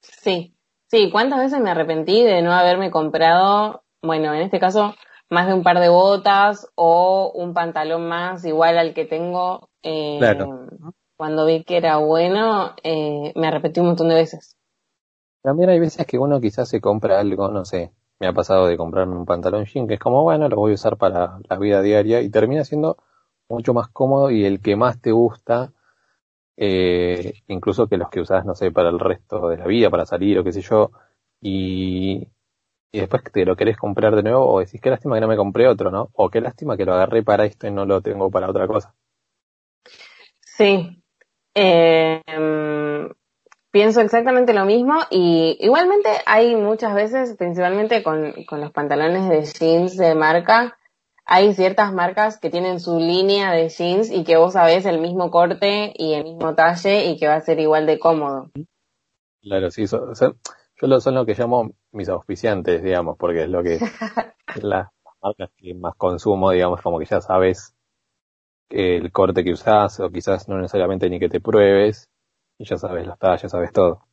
Sí, 0.00 0.54
sí, 0.86 1.10
¿cuántas 1.10 1.40
veces 1.40 1.60
me 1.60 1.70
arrepentí 1.70 2.22
de 2.22 2.40
no 2.40 2.52
haberme 2.52 2.92
comprado, 2.92 3.82
bueno, 4.00 4.32
en 4.32 4.42
este 4.42 4.60
caso, 4.60 4.94
más 5.28 5.48
de 5.48 5.54
un 5.54 5.64
par 5.64 5.80
de 5.80 5.88
botas 5.88 6.68
o 6.76 7.32
un 7.34 7.52
pantalón 7.52 8.06
más 8.06 8.44
igual 8.44 8.78
al 8.78 8.94
que 8.94 9.06
tengo? 9.06 9.70
Eh, 9.82 10.18
Claro. 10.18 10.68
Cuando 11.20 11.44
vi 11.44 11.64
que 11.64 11.76
era 11.76 11.98
bueno, 11.98 12.74
eh, 12.82 13.34
me 13.36 13.46
arrepentí 13.46 13.78
un 13.80 13.88
montón 13.88 14.08
de 14.08 14.14
veces. 14.14 14.56
También 15.42 15.68
hay 15.68 15.78
veces 15.78 16.06
que 16.06 16.18
uno 16.18 16.40
quizás 16.40 16.66
se 16.70 16.80
compra 16.80 17.20
algo, 17.20 17.48
no 17.50 17.66
sé, 17.66 17.92
me 18.18 18.26
ha 18.26 18.32
pasado 18.32 18.66
de 18.66 18.78
comprarme 18.78 19.16
un 19.16 19.26
pantalón 19.26 19.66
jean 19.66 19.86
que 19.86 19.94
es 19.94 20.00
como, 20.00 20.22
bueno, 20.22 20.48
lo 20.48 20.56
voy 20.56 20.72
a 20.72 20.76
usar 20.76 20.96
para 20.96 21.38
la 21.46 21.58
vida 21.58 21.82
diaria 21.82 22.22
y 22.22 22.30
termina 22.30 22.64
siendo 22.64 22.96
mucho 23.50 23.74
más 23.74 23.88
cómodo 23.88 24.30
y 24.30 24.46
el 24.46 24.62
que 24.62 24.76
más 24.76 24.98
te 25.02 25.12
gusta, 25.12 25.74
eh, 26.56 27.34
incluso 27.48 27.88
que 27.88 27.98
los 27.98 28.10
que 28.10 28.20
usás, 28.20 28.44
no 28.46 28.54
sé, 28.54 28.72
para 28.72 28.90
el 28.90 28.98
resto 29.00 29.48
de 29.48 29.58
la 29.58 29.66
vida, 29.66 29.90
para 29.90 30.06
salir 30.06 30.38
o 30.38 30.44
qué 30.44 30.52
sé 30.52 30.62
yo, 30.62 30.92
y, 31.40 32.28
y 32.92 33.00
después 33.00 33.22
te 33.32 33.44
lo 33.46 33.56
querés 33.56 33.76
comprar 33.78 34.16
de 34.16 34.22
nuevo 34.24 34.46
o 34.52 34.60
decís, 34.60 34.80
qué 34.80 34.90
lástima 34.90 35.16
que 35.16 35.22
no 35.22 35.28
me 35.28 35.36
compré 35.38 35.68
otro, 35.68 35.90
¿no? 35.90 36.10
O 36.14 36.30
qué 36.30 36.40
lástima 36.40 36.76
que 36.76 36.86
lo 36.86 36.94
agarré 36.94 37.22
para 37.24 37.46
esto 37.46 37.66
y 37.68 37.72
no 37.72 37.86
lo 37.86 38.02
tengo 38.02 38.30
para 38.30 38.50
otra 38.50 38.66
cosa. 38.68 38.94
Sí. 40.56 40.99
Eh, 41.54 42.20
pienso 43.70 44.00
exactamente 44.00 44.52
lo 44.52 44.64
mismo 44.64 44.94
y 45.10 45.56
igualmente 45.60 46.08
hay 46.26 46.56
muchas 46.56 46.94
veces, 46.94 47.36
principalmente 47.36 48.02
con, 48.02 48.32
con 48.44 48.60
los 48.60 48.72
pantalones 48.72 49.28
de 49.28 49.44
jeans 49.44 49.96
de 49.96 50.14
marca, 50.14 50.76
hay 51.24 51.54
ciertas 51.54 51.92
marcas 51.92 52.38
que 52.38 52.50
tienen 52.50 52.80
su 52.80 52.98
línea 52.98 53.52
de 53.52 53.68
jeans 53.68 54.10
y 54.10 54.24
que 54.24 54.36
vos 54.36 54.54
sabés 54.54 54.84
el 54.86 55.00
mismo 55.00 55.30
corte 55.30 55.92
y 55.96 56.14
el 56.14 56.24
mismo 56.24 56.54
talle 56.54 57.06
y 57.06 57.16
que 57.18 57.28
va 57.28 57.34
a 57.34 57.40
ser 57.40 57.60
igual 57.60 57.86
de 57.86 57.98
cómodo. 57.98 58.50
Claro, 59.40 59.70
sí, 59.70 59.86
yo 59.86 60.88
lo, 60.88 61.00
son 61.00 61.14
lo 61.14 61.26
que 61.26 61.34
llamo 61.34 61.70
mis 61.92 62.08
auspiciantes, 62.08 62.82
digamos, 62.82 63.16
porque 63.18 63.44
es 63.44 63.48
lo 63.48 63.62
que 63.62 63.78
las 64.62 64.88
marcas 65.22 65.50
que 65.56 65.74
más 65.74 65.94
consumo, 65.96 66.50
digamos, 66.50 66.80
como 66.82 66.98
que 66.98 67.04
ya 67.04 67.20
sabes 67.20 67.74
el 68.70 69.12
corte 69.12 69.44
que 69.44 69.52
usás, 69.52 70.00
o 70.00 70.10
quizás 70.10 70.48
no 70.48 70.56
necesariamente 70.56 71.10
ni 71.10 71.18
que 71.20 71.28
te 71.28 71.40
pruebes, 71.40 72.08
y 72.58 72.64
ya 72.64 72.76
sabes 72.76 73.06
las 73.06 73.18
tallas, 73.18 73.42
ya 73.42 73.48
sabes 73.48 73.72
todo. 73.72 74.06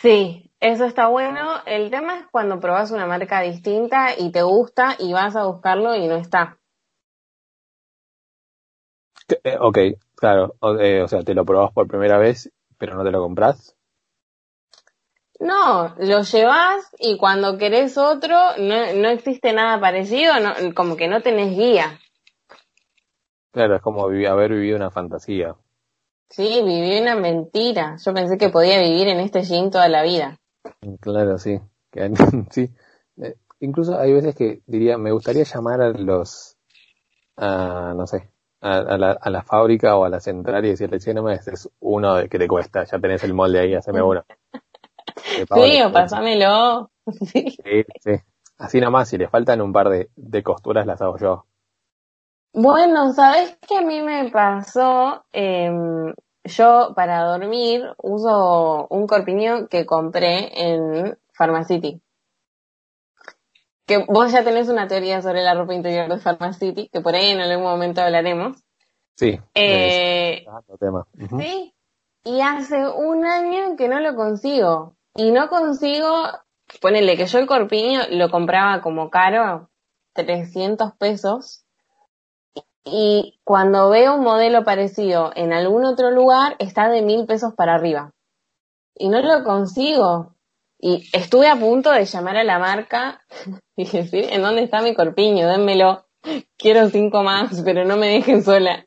Sí, 0.00 0.50
eso 0.60 0.84
está 0.84 1.08
bueno. 1.08 1.60
El 1.66 1.90
tema 1.90 2.18
es 2.18 2.26
cuando 2.30 2.60
probás 2.60 2.90
una 2.90 3.06
marca 3.06 3.40
distinta 3.40 4.18
y 4.18 4.32
te 4.32 4.42
gusta 4.42 4.96
y 4.98 5.12
vas 5.12 5.36
a 5.36 5.44
buscarlo 5.46 5.94
y 5.94 6.06
no 6.08 6.16
está. 6.16 6.58
Eh, 9.44 9.56
ok, 9.60 9.78
claro, 10.16 10.56
o, 10.60 10.76
eh, 10.78 11.02
o 11.02 11.08
sea, 11.08 11.22
te 11.22 11.34
lo 11.34 11.44
probás 11.44 11.72
por 11.72 11.86
primera 11.88 12.18
vez, 12.18 12.50
pero 12.78 12.96
no 12.96 13.04
te 13.04 13.10
lo 13.10 13.20
compras. 13.22 13.76
No, 15.38 15.94
lo 15.98 16.22
llevas 16.22 16.88
y 16.98 17.16
cuando 17.16 17.58
querés 17.58 17.98
otro 17.98 18.36
no, 18.58 18.92
no 18.94 19.08
existe 19.08 19.52
nada 19.52 19.80
parecido, 19.80 20.34
no, 20.40 20.74
como 20.74 20.96
que 20.96 21.08
no 21.08 21.22
tenés 21.22 21.56
guía. 21.56 21.98
Claro, 23.52 23.76
es 23.76 23.82
como 23.82 24.08
vivi- 24.08 24.26
haber 24.26 24.52
vivido 24.52 24.76
una 24.76 24.90
fantasía. 24.90 25.54
Sí, 26.30 26.62
viví 26.64 26.98
una 27.00 27.14
mentira. 27.16 27.96
Yo 28.02 28.14
pensé 28.14 28.38
que 28.38 28.48
podía 28.48 28.80
vivir 28.80 29.08
en 29.08 29.20
este 29.20 29.42
jean 29.42 29.70
toda 29.70 29.88
la 29.88 30.02
vida. 30.02 30.38
Claro, 31.00 31.38
sí. 31.38 31.60
Sí. 32.50 32.70
Eh, 33.22 33.36
incluso 33.60 33.98
hay 33.98 34.12
veces 34.14 34.34
que 34.34 34.62
diría, 34.66 34.96
me 34.96 35.12
gustaría 35.12 35.44
llamar 35.44 35.82
a 35.82 35.90
los, 35.90 36.56
a, 37.36 37.92
no 37.94 38.06
sé, 38.06 38.30
a, 38.62 38.78
a 38.78 38.96
la, 38.98 39.12
a 39.12 39.28
la 39.30 39.42
fábrica 39.42 39.96
o 39.96 40.04
a 40.04 40.08
la 40.08 40.20
central 40.20 40.64
y 40.64 40.70
decirle, 40.70 40.98
che, 40.98 41.12
no 41.12 41.22
me 41.22 41.34
es 41.34 41.68
uno 41.80 42.14
de 42.14 42.28
que 42.30 42.38
te 42.38 42.48
cuesta, 42.48 42.84
ya 42.84 42.98
tenés 42.98 43.22
el 43.24 43.34
molde 43.34 43.60
ahí, 43.60 43.74
haceme 43.74 44.00
uno. 44.02 44.24
Sí, 45.54 45.82
o 45.82 45.92
pasámelo. 45.92 46.90
Sí. 47.32 47.56
Sí, 47.62 47.84
sí. 48.00 48.12
Así 48.58 48.80
nomás, 48.80 49.08
si 49.08 49.18
le 49.18 49.28
faltan 49.28 49.60
un 49.60 49.72
par 49.72 49.88
de, 49.88 50.08
de 50.16 50.42
costuras, 50.42 50.86
las 50.86 51.02
hago 51.02 51.18
yo. 51.18 51.44
Bueno, 52.54 53.12
¿sabes 53.14 53.56
qué 53.66 53.78
a 53.78 53.82
mí 53.82 54.02
me 54.02 54.30
pasó? 54.30 55.24
Em, 55.32 56.12
yo 56.44 56.92
para 56.94 57.24
dormir 57.24 57.82
uso 58.02 58.86
un 58.90 59.06
corpiño 59.06 59.68
que 59.68 59.86
compré 59.86 60.50
en 60.54 61.18
Pharmacity. 61.32 62.02
Que 63.86 64.04
vos 64.06 64.30
ya 64.32 64.44
tenés 64.44 64.68
una 64.68 64.86
teoría 64.86 65.22
sobre 65.22 65.42
la 65.42 65.54
ropa 65.54 65.74
interior 65.74 66.08
de 66.08 66.18
Pharmacity, 66.18 66.88
que 66.88 67.00
por 67.00 67.14
ahí 67.14 67.30
en 67.30 67.40
algún 67.40 67.64
momento 67.64 68.02
hablaremos. 68.02 68.62
Sí. 69.16 69.40
Eh, 69.54 70.44
es 70.44 70.78
tema. 70.78 71.06
Sí, 71.38 71.74
y 72.24 72.40
hace 72.40 72.86
un 72.86 73.24
año 73.24 73.76
que 73.76 73.88
no 73.88 74.00
lo 74.00 74.14
consigo. 74.14 74.96
Y 75.14 75.30
no 75.30 75.48
consigo, 75.48 76.26
ponele 76.80 77.16
que 77.16 77.26
yo 77.26 77.38
el 77.38 77.46
corpiño 77.46 78.00
lo 78.10 78.30
compraba 78.30 78.82
como 78.82 79.10
caro, 79.10 79.70
300 80.14 80.92
pesos. 80.98 81.61
Y 82.84 83.40
cuando 83.44 83.90
veo 83.90 84.16
un 84.16 84.24
modelo 84.24 84.64
parecido 84.64 85.30
en 85.36 85.52
algún 85.52 85.84
otro 85.84 86.10
lugar, 86.10 86.56
está 86.58 86.88
de 86.88 87.02
mil 87.02 87.26
pesos 87.26 87.54
para 87.54 87.74
arriba. 87.74 88.10
Y 88.94 89.08
no 89.08 89.20
lo 89.20 89.44
consigo. 89.44 90.34
Y 90.78 91.08
estuve 91.12 91.48
a 91.48 91.56
punto 91.56 91.92
de 91.92 92.04
llamar 92.04 92.36
a 92.36 92.44
la 92.44 92.58
marca 92.58 93.22
y 93.76 93.88
decir, 93.88 94.26
¿en 94.30 94.42
dónde 94.42 94.64
está 94.64 94.82
mi 94.82 94.94
corpiño? 94.94 95.48
Dénmelo. 95.48 96.06
Quiero 96.56 96.88
cinco 96.88 97.22
más, 97.22 97.62
pero 97.64 97.84
no 97.84 97.96
me 97.96 98.08
dejen 98.08 98.42
sola. 98.42 98.84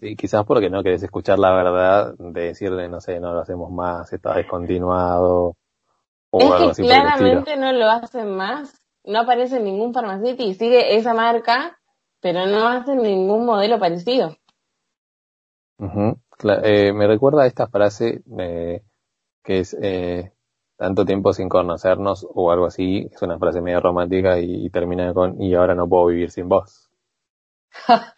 Y 0.00 0.14
quizás 0.14 0.44
porque 0.44 0.70
no 0.70 0.82
querés 0.84 1.02
escuchar 1.02 1.38
la 1.40 1.52
verdad 1.52 2.14
de 2.18 2.42
decirle, 2.42 2.88
no 2.88 3.00
sé, 3.00 3.18
no 3.18 3.32
lo 3.34 3.40
hacemos 3.40 3.70
más, 3.72 4.12
está 4.12 4.34
descontinuado 4.34 5.56
o 6.30 6.52
algo 6.52 6.70
Es 6.70 6.70
así 6.70 6.82
que 6.82 6.88
estilo. 6.92 7.02
claramente 7.02 7.56
no 7.56 7.72
lo 7.72 7.90
hacen 7.90 8.36
más. 8.36 8.80
No 9.04 9.20
aparece 9.20 9.56
en 9.56 9.64
ningún 9.64 9.92
farmacéutico 9.92 10.48
y 10.48 10.54
sigue 10.54 10.96
esa 10.96 11.14
marca, 11.14 11.77
pero 12.20 12.46
no 12.46 12.68
hacen 12.68 13.02
ningún 13.02 13.46
modelo 13.46 13.78
parecido. 13.78 14.36
Eh, 16.64 16.92
me 16.92 17.06
recuerda 17.06 17.42
a 17.42 17.46
esta 17.46 17.66
frase 17.68 18.22
eh, 18.38 18.82
que 19.44 19.60
es 19.60 19.76
eh, 19.82 20.32
tanto 20.76 21.04
tiempo 21.06 21.32
sin 21.32 21.48
conocernos 21.48 22.26
o 22.30 22.52
algo 22.52 22.66
así. 22.66 23.08
Es 23.12 23.22
una 23.22 23.38
frase 23.38 23.60
medio 23.62 23.80
romántica 23.80 24.38
y, 24.40 24.66
y 24.66 24.70
termina 24.70 25.14
con 25.14 25.40
y 25.42 25.54
ahora 25.54 25.74
no 25.74 25.88
puedo 25.88 26.06
vivir 26.06 26.30
sin 26.30 26.48
vos. 26.48 26.90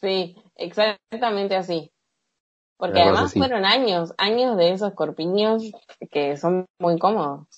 Sí, 0.00 0.36
exactamente 0.56 1.54
así. 1.56 1.92
Porque 2.78 3.00
Una 3.00 3.02
además 3.02 3.32
así. 3.32 3.38
fueron 3.38 3.64
años, 3.66 4.14
años 4.18 4.56
de 4.56 4.72
esos 4.72 4.94
corpiños 4.94 5.72
que 6.10 6.36
son 6.36 6.66
muy 6.80 6.98
cómodos. 6.98 7.48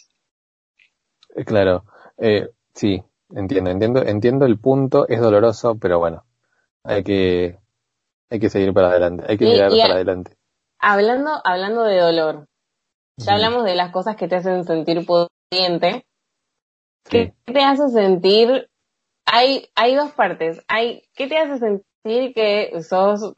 Eh, 1.37 1.45
claro, 1.45 1.85
eh, 2.19 2.49
sí, 2.75 3.03
entiendo, 3.31 3.71
entiendo, 3.71 4.03
entiendo 4.03 4.47
el 4.47 4.59
punto. 4.59 5.07
Es 5.09 5.21
doloroso, 5.21 5.77
pero 5.79 5.99
bueno, 5.99 6.25
hay 6.83 7.03
que 7.03 7.59
hay 8.31 8.41
que 8.41 8.51
seguir 8.51 8.73
para 8.73 8.89
adelante, 8.89 9.25
hay 9.29 9.39
que 9.39 9.45
Y- 9.45 9.49
mirar 9.53 9.73
y- 9.73 9.81
para 9.81 9.95
adelante. 9.95 10.37
Hablando, 10.81 11.41
hablando 11.45 11.85
de 11.85 11.99
dolor, 11.99 12.47
ya 13.17 13.35
hablamos 13.35 13.65
de 13.65 13.75
las 13.75 13.91
cosas 13.93 14.17
que 14.17 14.29
te 14.29 14.37
hacen 14.37 14.65
sentir 14.65 15.07
pudiente. 15.07 16.05
Sí. 17.07 17.33
¿Qué 17.45 17.53
te 17.53 17.63
hace 17.63 17.89
sentir? 17.91 18.69
Hay, 19.27 19.69
hay 19.75 19.95
dos 19.95 20.13
partes. 20.13 20.63
Hay, 20.69 21.03
¿qué 21.15 21.27
te 21.27 21.39
hace 21.39 21.59
sentir 21.59 22.35
que 22.35 22.83
sos 22.83 23.35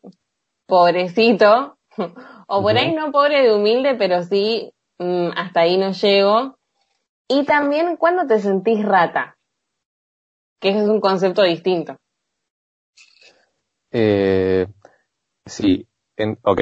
pobrecito? 0.66 1.78
O 2.48 2.62
por 2.62 2.76
ahí 2.76 2.94
no 2.94 3.10
pobre 3.10 3.42
de 3.42 3.52
humilde, 3.52 3.96
pero 3.96 4.22
sí, 4.22 4.72
mm, 4.98 5.30
hasta 5.36 5.60
ahí 5.62 5.76
no 5.78 5.90
llego. 5.90 6.56
Y 7.26 7.44
también 7.44 7.96
cuando 7.96 8.24
te 8.28 8.38
sentís 8.38 8.84
rata, 8.84 9.35
que 10.60 10.68
es 10.70 10.88
un 10.88 11.00
concepto 11.00 11.42
distinto. 11.42 11.96
Eh, 13.90 14.66
sí, 15.46 15.88
en, 16.16 16.38
ok, 16.42 16.60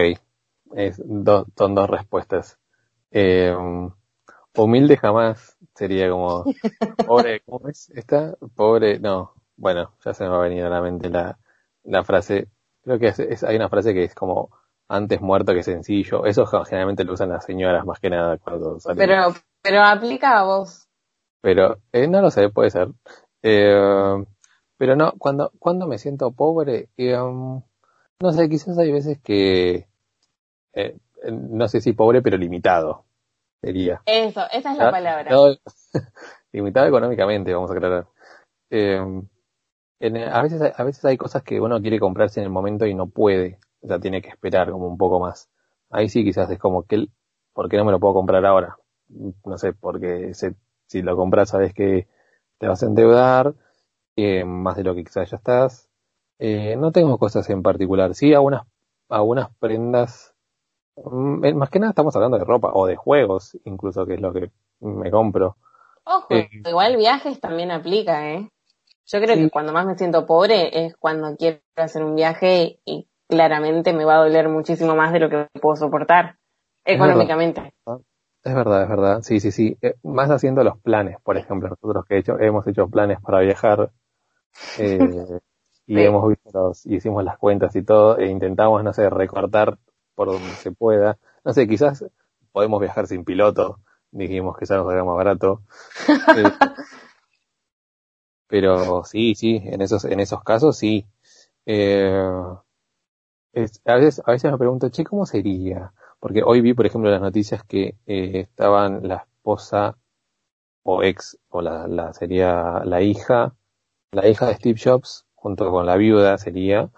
es 0.76 1.00
do- 1.04 1.46
son 1.56 1.74
dos 1.74 1.90
respuestas. 1.90 2.58
Eh, 3.10 3.54
humilde 4.56 4.96
jamás 4.96 5.56
sería 5.74 6.10
como, 6.10 6.50
pobre, 7.04 7.40
¿cómo 7.46 7.68
es 7.68 7.90
esta? 7.90 8.36
Pobre, 8.54 8.98
no, 9.00 9.34
bueno, 9.56 9.94
ya 10.04 10.14
se 10.14 10.24
me 10.24 10.30
va 10.30 10.36
a 10.38 10.48
venir 10.48 10.64
a 10.64 10.70
la 10.70 10.80
mente 10.82 11.10
la, 11.10 11.38
la 11.84 12.04
frase, 12.04 12.48
creo 12.82 12.98
que 12.98 13.08
es, 13.08 13.18
es- 13.20 13.44
hay 13.44 13.56
una 13.56 13.68
frase 13.68 13.94
que 13.94 14.04
es 14.04 14.14
como, 14.14 14.50
antes 14.88 15.20
muerto 15.20 15.54
que 15.54 15.62
sencillo, 15.62 16.26
eso 16.26 16.46
generalmente 16.46 17.04
lo 17.04 17.14
usan 17.14 17.30
las 17.30 17.44
señoras 17.44 17.86
más 17.86 18.00
que 18.00 18.10
nada 18.10 18.38
cuando 18.38 18.78
salen. 18.80 19.06
Pero, 19.06 19.34
pero 19.62 19.82
aplica 19.82 20.38
a 20.38 20.44
vos. 20.44 20.86
Pero 21.40 21.78
eh, 21.92 22.08
no 22.08 22.20
lo 22.22 22.30
sé, 22.30 22.48
puede 22.48 22.70
ser. 22.70 22.88
Eh, 23.44 24.24
pero 24.78 24.96
no, 24.96 25.12
cuando, 25.18 25.52
cuando 25.60 25.86
me 25.86 25.98
siento 25.98 26.32
pobre, 26.32 26.88
eh, 26.96 27.18
um, 27.18 27.62
no 28.20 28.32
sé, 28.32 28.48
quizás 28.48 28.78
hay 28.78 28.92
veces 28.92 29.20
que, 29.22 29.88
eh, 30.74 30.96
no 31.32 31.68
sé 31.68 31.80
si 31.80 31.92
pobre, 31.94 32.22
pero 32.22 32.36
limitado 32.38 33.04
sería. 33.62 34.02
Eso, 34.06 34.42
esa 34.52 34.72
es 34.72 34.78
la 34.78 34.84
Ah, 34.84 34.90
palabra. 34.90 35.30
no, 35.30 35.56
limitado 36.52 36.88
económicamente, 36.88 37.54
vamos 37.54 37.70
a 37.70 37.74
aclarar. 37.74 38.08
En- 40.00 40.16
a 40.18 40.42
veces, 40.42 40.60
hay- 40.62 40.72
a 40.76 40.84
veces 40.84 41.04
hay 41.04 41.16
cosas 41.16 41.42
que 41.42 41.60
uno 41.60 41.80
quiere 41.80 41.98
comprarse 42.00 42.40
en 42.40 42.44
el 42.44 42.50
momento 42.52 42.86
y 42.86 42.94
no 42.94 43.08
puede, 43.08 43.58
o 43.80 43.88
sea, 43.88 43.98
tiene 44.00 44.20
que 44.22 44.28
esperar 44.30 44.70
como 44.70 44.86
un 44.88 44.98
poco 44.98 45.20
más. 45.20 45.48
Ahí 45.90 46.08
sí 46.08 46.24
quizás 46.24 46.50
es 46.50 46.58
como 46.58 46.84
que, 46.84 47.06
¿por 47.52 47.68
qué 47.68 47.76
no 47.76 47.84
me 47.84 47.92
lo 47.92 48.00
puedo 48.00 48.14
comprar 48.14 48.44
ahora? 48.44 48.76
No 49.44 49.58
sé, 49.58 49.72
porque 49.72 50.34
se- 50.34 50.54
si 50.86 51.02
lo 51.02 51.16
compras 51.16 51.50
sabes 51.50 51.72
que 51.74 52.08
te 52.64 52.68
vas 52.68 52.82
a 52.82 52.86
endeudar, 52.86 53.52
eh, 54.16 54.42
más 54.46 54.76
de 54.76 54.84
lo 54.84 54.94
que 54.94 55.04
quizás 55.04 55.30
ya 55.30 55.36
estás. 55.36 55.90
Eh, 56.38 56.76
no 56.76 56.92
tengo 56.92 57.18
cosas 57.18 57.50
en 57.50 57.62
particular, 57.62 58.14
sí 58.14 58.32
algunas, 58.32 58.62
algunas 59.10 59.50
prendas, 59.58 60.34
mm, 60.96 61.44
eh, 61.44 61.54
más 61.54 61.68
que 61.68 61.78
nada 61.78 61.90
estamos 61.90 62.16
hablando 62.16 62.38
de 62.38 62.44
ropa 62.46 62.70
o 62.72 62.86
de 62.86 62.96
juegos, 62.96 63.58
incluso 63.66 64.06
que 64.06 64.14
es 64.14 64.20
lo 64.22 64.32
que 64.32 64.50
me 64.80 65.10
compro. 65.10 65.58
Ojo, 66.06 66.28
Eh, 66.30 66.48
igual 66.66 66.96
viajes 66.96 67.38
también 67.38 67.70
aplica, 67.70 68.30
¿eh? 68.32 68.48
Yo 69.06 69.20
creo 69.20 69.36
Sí. 69.36 69.42
que 69.42 69.50
cuando 69.50 69.74
más 69.74 69.84
me 69.84 69.98
siento 69.98 70.24
pobre 70.24 70.86
es 70.86 70.96
cuando 70.96 71.36
quiero 71.36 71.58
hacer 71.76 72.02
un 72.02 72.14
viaje 72.16 72.78
y 72.86 73.06
claramente 73.28 73.92
me 73.92 74.06
va 74.06 74.14
a 74.14 74.24
doler 74.24 74.48
muchísimo 74.48 74.96
más 74.96 75.12
de 75.12 75.20
lo 75.20 75.28
que 75.28 75.48
puedo 75.60 75.76
soportar 75.76 76.36
económicamente. 76.86 77.74
Es 78.44 78.54
verdad, 78.54 78.82
es 78.82 78.88
verdad. 78.88 79.22
Sí, 79.22 79.40
sí, 79.40 79.50
sí. 79.52 79.76
Eh, 79.80 79.94
más 80.02 80.30
haciendo 80.30 80.62
los 80.64 80.78
planes, 80.80 81.16
por 81.22 81.36
ejemplo, 81.38 81.70
nosotros 81.70 82.04
que 82.06 82.18
hecho, 82.18 82.38
hemos 82.38 82.66
hecho 82.66 82.88
planes 82.88 83.20
para 83.20 83.40
viajar 83.40 83.90
eh, 84.76 85.40
y 85.86 85.94
Sí. 85.96 86.00
hemos 86.02 86.28
visto 86.28 86.50
los, 86.52 86.86
y 86.86 86.96
hicimos 86.96 87.24
las 87.24 87.38
cuentas 87.38 87.76
y 87.76 87.82
todo, 87.84 88.18
e 88.18 88.28
intentamos, 88.28 88.84
no 88.84 88.92
sé, 88.94 89.10
recortar 89.10 89.78
por 90.14 90.28
donde 90.28 90.56
se 90.58 90.72
pueda. 90.72 91.18
No 91.44 91.52
sé, 91.54 91.68
quizás 91.68 92.04
podemos 92.52 92.80
viajar 92.80 93.06
sin 93.08 93.24
piloto, 93.24 93.80
dijimos 94.12 94.56
que 94.58 94.66
ya 94.66 94.76
nos 94.76 94.86
salga 94.88 95.04
más 95.04 95.16
barato. 95.16 95.62
Eh, 96.32 96.52
pero 98.46 99.04
sí, 99.04 99.34
sí, 99.34 99.60
en 99.64 99.82
esos, 99.82 100.04
en 100.04 100.20
esos 100.20 100.42
casos 100.42 100.78
sí. 100.78 101.06
Es- 103.54 103.80
a 103.86 103.94
veces, 103.94 104.22
a 104.26 104.32
veces 104.32 104.52
me 104.52 104.58
pregunto, 104.58 104.90
che, 104.90 105.02
¿cómo 105.04 105.24
sería? 105.24 105.92
Porque 106.24 106.42
hoy 106.44 106.60
vi, 106.60 106.74
por 106.74 106.86
ejemplo, 106.86 107.10
las 107.10 107.20
noticias 107.20 107.62
que 107.64 107.96
eh, 108.06 108.40
estaban 108.40 109.06
la 109.08 109.16
esposa 109.16 109.96
o 110.84 111.02
ex, 111.02 111.38
o 111.50 111.62
la, 111.62 111.88
la 111.88 112.12
sería 112.14 112.82
la 112.84 113.02
hija, 113.02 113.56
la 114.12 114.28
hija 114.28 114.46
de 114.48 114.56
Steve 114.56 114.80
Jobs, 114.82 115.26
junto 115.34 115.70
con 115.70 115.86
la 115.86 115.96
viuda 115.96 116.38
sería, 116.38 116.90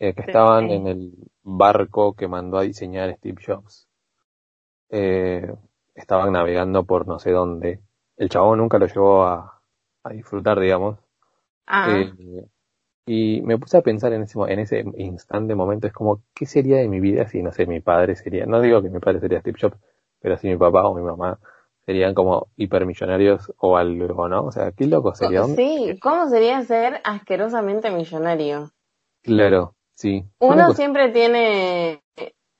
eh, 0.00 0.14
que 0.14 0.22
estaban 0.22 0.70
en 0.70 0.86
el 0.88 1.14
barco 1.42 2.14
que 2.16 2.28
mandó 2.28 2.58
a 2.58 2.62
diseñar 2.62 3.14
Steve 3.16 3.42
Jobs. 3.46 3.88
Eh, 4.90 5.52
estaban 5.94 6.32
navegando 6.32 6.84
por 6.84 7.06
no 7.06 7.18
sé 7.18 7.30
dónde. 7.32 7.80
El 8.16 8.28
chabón 8.28 8.58
nunca 8.58 8.78
lo 8.78 8.86
llevó 8.86 9.24
a, 9.24 9.62
a 10.04 10.10
disfrutar, 10.10 10.60
digamos. 10.60 10.98
Ah, 11.66 11.86
Eh, 11.86 12.46
y 13.06 13.40
me 13.42 13.58
puse 13.58 13.78
a 13.78 13.82
pensar 13.82 14.12
en 14.12 14.22
ese, 14.22 14.38
en 14.38 14.58
ese 14.60 14.84
instante, 14.96 15.54
momento, 15.54 15.86
es 15.86 15.92
como, 15.92 16.22
¿qué 16.34 16.46
sería 16.46 16.78
de 16.78 16.88
mi 16.88 17.00
vida 17.00 17.28
si, 17.28 17.42
no 17.42 17.52
sé, 17.52 17.66
mi 17.66 17.80
padre 17.80 18.16
sería, 18.16 18.46
no 18.46 18.60
digo 18.60 18.82
que 18.82 18.90
mi 18.90 19.00
padre 19.00 19.20
sería 19.20 19.40
Steve 19.40 19.58
Jobs, 19.60 19.76
pero 20.20 20.36
si 20.38 20.48
mi 20.48 20.56
papá 20.56 20.86
o 20.86 20.94
mi 20.94 21.02
mamá 21.02 21.38
serían 21.84 22.14
como 22.14 22.48
hipermillonarios 22.56 23.52
o 23.58 23.76
algo, 23.76 24.28
¿no? 24.28 24.44
O 24.44 24.52
sea, 24.52 24.72
qué 24.72 24.86
loco 24.86 25.14
sería. 25.14 25.40
¿Dónde- 25.40 25.56
sí, 25.56 25.98
¿cómo 26.00 26.28
sería 26.28 26.62
ser 26.62 27.00
asquerosamente 27.04 27.90
millonario? 27.90 28.70
Claro, 29.22 29.74
sí. 29.94 30.24
Uno 30.40 30.72
siempre 30.72 31.10
tiene, 31.10 32.00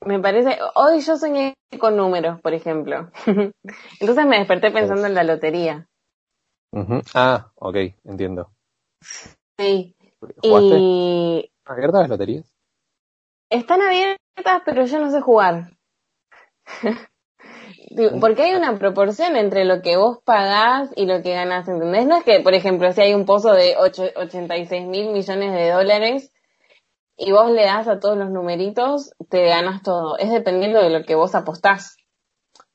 me 0.04 0.20
parece, 0.20 0.58
hoy 0.74 1.00
yo 1.00 1.16
soñé 1.16 1.54
con 1.78 1.96
números, 1.96 2.40
por 2.40 2.54
ejemplo. 2.54 3.10
Entonces 4.00 4.26
me 4.26 4.38
desperté 4.38 4.70
pensando 4.70 5.06
en 5.06 5.14
la 5.14 5.24
lotería. 5.24 5.86
Ah, 7.14 7.52
ok, 7.56 7.76
entiendo. 8.04 8.50
Sí. 9.58 9.94
¿Jugaste? 10.40 10.78
Y 10.78 11.50
¿Abiertas 11.64 12.00
las 12.02 12.10
loterías? 12.10 12.52
están 13.50 13.82
abiertas, 13.82 14.62
pero 14.64 14.84
yo 14.86 14.98
no 14.98 15.10
sé 15.10 15.20
jugar. 15.20 15.70
Digo, 17.90 18.20
Porque 18.20 18.42
hay 18.42 18.54
una 18.54 18.78
proporción 18.78 19.36
entre 19.36 19.64
lo 19.64 19.82
que 19.82 19.96
vos 19.96 20.18
pagás 20.24 20.90
y 20.96 21.06
lo 21.06 21.22
que 21.22 21.34
ganás, 21.34 21.68
¿entendés? 21.68 22.06
No 22.06 22.16
es 22.16 22.24
que, 22.24 22.40
por 22.40 22.54
ejemplo, 22.54 22.90
si 22.92 23.00
hay 23.02 23.14
un 23.14 23.26
pozo 23.26 23.52
de 23.52 23.76
ocho- 23.78 24.08
86 24.16 24.86
mil 24.86 25.10
millones 25.12 25.52
de 25.52 25.70
dólares 25.70 26.32
y 27.16 27.32
vos 27.32 27.50
le 27.50 27.64
das 27.64 27.88
a 27.88 28.00
todos 28.00 28.16
los 28.16 28.30
numeritos, 28.30 29.12
te 29.28 29.44
ganas 29.46 29.82
todo. 29.82 30.16
Es 30.18 30.30
dependiendo 30.30 30.80
de 30.80 30.90
lo 30.90 31.04
que 31.04 31.14
vos 31.14 31.34
apostás. 31.34 31.96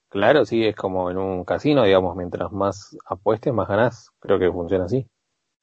Claro, 0.10 0.46
sí, 0.46 0.66
es 0.66 0.76
como 0.76 1.10
en 1.12 1.18
un 1.18 1.44
casino, 1.44 1.84
digamos, 1.84 2.16
mientras 2.16 2.52
más 2.52 2.96
apuestes, 3.06 3.54
más 3.54 3.68
ganás. 3.68 4.12
Creo 4.20 4.40
que 4.40 4.52
funciona 4.52 4.86
así. 4.86 5.08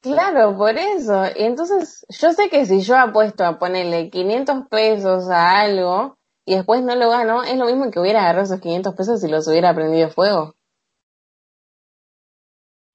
Claro, 0.05 0.55
por 0.59 0.77
eso. 0.77 1.25
Y 1.35 1.45
entonces, 1.45 2.05
yo 2.11 2.31
sé 2.33 2.51
que 2.51 2.67
si 2.67 2.83
yo 2.83 2.95
apuesto 2.99 3.43
a 3.43 3.59
ponerle 3.59 4.11
500 4.11 4.69
pesos 4.71 5.31
a 5.31 5.61
algo 5.63 6.19
y 6.45 6.57
después 6.57 6.83
no 6.83 6.95
lo 6.95 7.09
gano, 7.09 7.43
es 7.43 7.57
lo 7.57 7.65
mismo 7.65 7.91
que 7.91 8.01
hubiera 8.01 8.21
agarrado 8.21 8.45
esos 8.45 8.61
500 8.61 8.95
pesos 8.95 9.25
y 9.25 9.29
los 9.29 9.49
hubiera 9.49 9.75
prendido 9.75 10.11
fuego. 10.11 10.57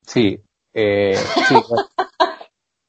Sí, 0.04 0.40
eh, 0.74 1.16
sí, 1.48 1.56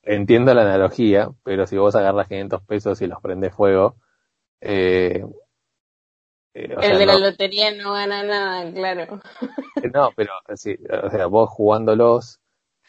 entiendo 0.02 0.52
la 0.52 0.62
analogía, 0.62 1.30
pero 1.42 1.66
si 1.66 1.78
vos 1.78 1.94
agarras 1.94 2.28
500 2.28 2.62
pesos 2.64 3.00
y 3.00 3.06
los 3.06 3.22
prendes 3.22 3.54
fuego, 3.54 3.96
eh, 4.60 5.24
eh, 6.54 6.74
o 6.76 6.82
El 6.82 6.90
sea, 6.90 6.98
de 6.98 7.06
no, 7.06 7.12
la 7.12 7.18
lotería 7.18 7.70
no 7.74 7.92
gana 7.92 8.22
nada, 8.22 8.70
claro. 8.72 9.20
no, 9.94 10.10
pero 10.14 10.32
sí, 10.56 10.76
o 11.04 11.10
sea, 11.10 11.26
vos 11.26 11.48
jugándolos 11.50 12.39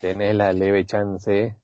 tenés 0.02 0.36
la 0.36 0.52
leve 0.52 0.86
chance 0.86 1.56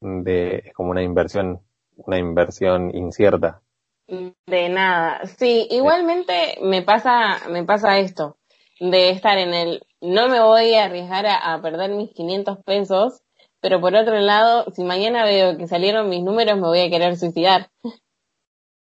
de, 0.00 0.62
es 0.64 0.72
como 0.72 0.90
una 0.90 1.02
inversión, 1.02 1.60
una 1.96 2.18
inversión 2.18 2.94
incierta. 2.94 3.60
De 4.06 4.68
nada. 4.68 5.24
Sí, 5.26 5.68
igualmente 5.70 6.58
me 6.62 6.82
pasa, 6.82 7.48
me 7.48 7.64
pasa 7.64 7.98
esto, 7.98 8.36
de 8.80 9.10
estar 9.10 9.38
en 9.38 9.54
el, 9.54 9.86
no 10.00 10.28
me 10.28 10.40
voy 10.40 10.74
a 10.74 10.84
arriesgar 10.84 11.26
a, 11.26 11.54
a 11.54 11.62
perder 11.62 11.90
mis 11.90 12.12
500 12.12 12.58
pesos, 12.64 13.22
pero 13.60 13.80
por 13.80 13.94
otro 13.94 14.18
lado, 14.18 14.70
si 14.72 14.82
mañana 14.82 15.24
veo 15.24 15.56
que 15.56 15.68
salieron 15.68 16.08
mis 16.08 16.22
números, 16.22 16.56
me 16.56 16.66
voy 16.66 16.80
a 16.80 16.90
querer 16.90 17.16
suicidar. 17.16 17.70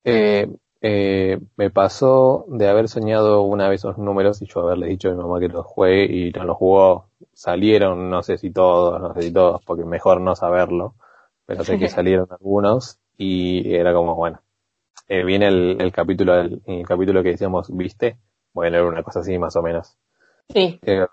Eh, 0.05 0.47
eh, 0.81 1.39
me 1.57 1.71
pasó 1.71 2.45
de 2.49 2.69
haber 2.69 2.89
soñado 2.89 3.43
una 3.43 3.69
vez 3.69 3.85
unos 3.85 3.99
números 3.99 4.43
y 4.43 4.47
yo 4.47 4.61
haberle 4.61 4.89
dicho 4.89 5.09
a 5.09 5.13
mi 5.13 5.19
mamá 5.19 5.41
que 5.41 5.49
los 5.49 5.67
juegue 5.67 6.05
y 6.05 6.31
no 6.33 6.45
los 6.45 6.57
jugó. 6.57 7.11
Salieron, 7.33 8.11
no 8.11 8.23
sé 8.23 8.39
si 8.39 8.51
todos, 8.53 9.01
no 9.01 9.15
sé 9.15 9.23
si 9.23 9.33
todos, 9.33 9.63
porque 9.65 9.85
mejor 9.85 10.21
no 10.21 10.35
saberlo, 10.37 10.95
pero 11.47 11.65
sé 11.65 11.79
que 11.79 11.89
salieron 11.89 12.27
algunos 12.31 13.01
y 13.17 13.75
era 13.75 13.93
como, 13.95 14.15
bueno, 14.17 14.41
eh, 15.09 15.25
viene 15.25 15.49
el, 15.49 15.79
el 15.81 15.93
capítulo 15.93 16.35
el 16.41 16.87
capítulo 16.87 17.23
que 17.23 17.31
decíamos, 17.31 17.75
¿viste? 17.77 18.19
Voy 18.55 18.69
a 18.69 18.71
leer 18.71 18.85
una 18.85 19.03
cosa 19.03 19.21
así 19.21 19.39
más 19.39 19.57
o 19.57 19.63
menos. 19.63 19.97
Sí, 20.55 20.81
Eh, 20.83 21.07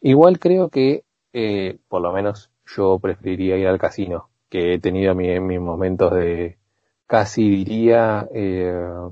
igual 0.00 0.38
creo 0.38 0.70
que, 0.70 1.04
eh, 1.32 1.78
por 1.88 2.02
lo 2.02 2.12
menos 2.12 2.50
yo 2.66 2.98
preferiría 2.98 3.56
ir 3.56 3.66
al 3.68 3.78
casino, 3.78 4.30
que 4.50 4.74
he 4.74 4.78
tenido 4.80 5.14
mi- 5.14 5.40
mis 5.40 5.60
momentos 5.60 6.12
de, 6.14 6.58
casi 7.06 7.48
diría, 7.48 8.28
eh, 8.34 9.10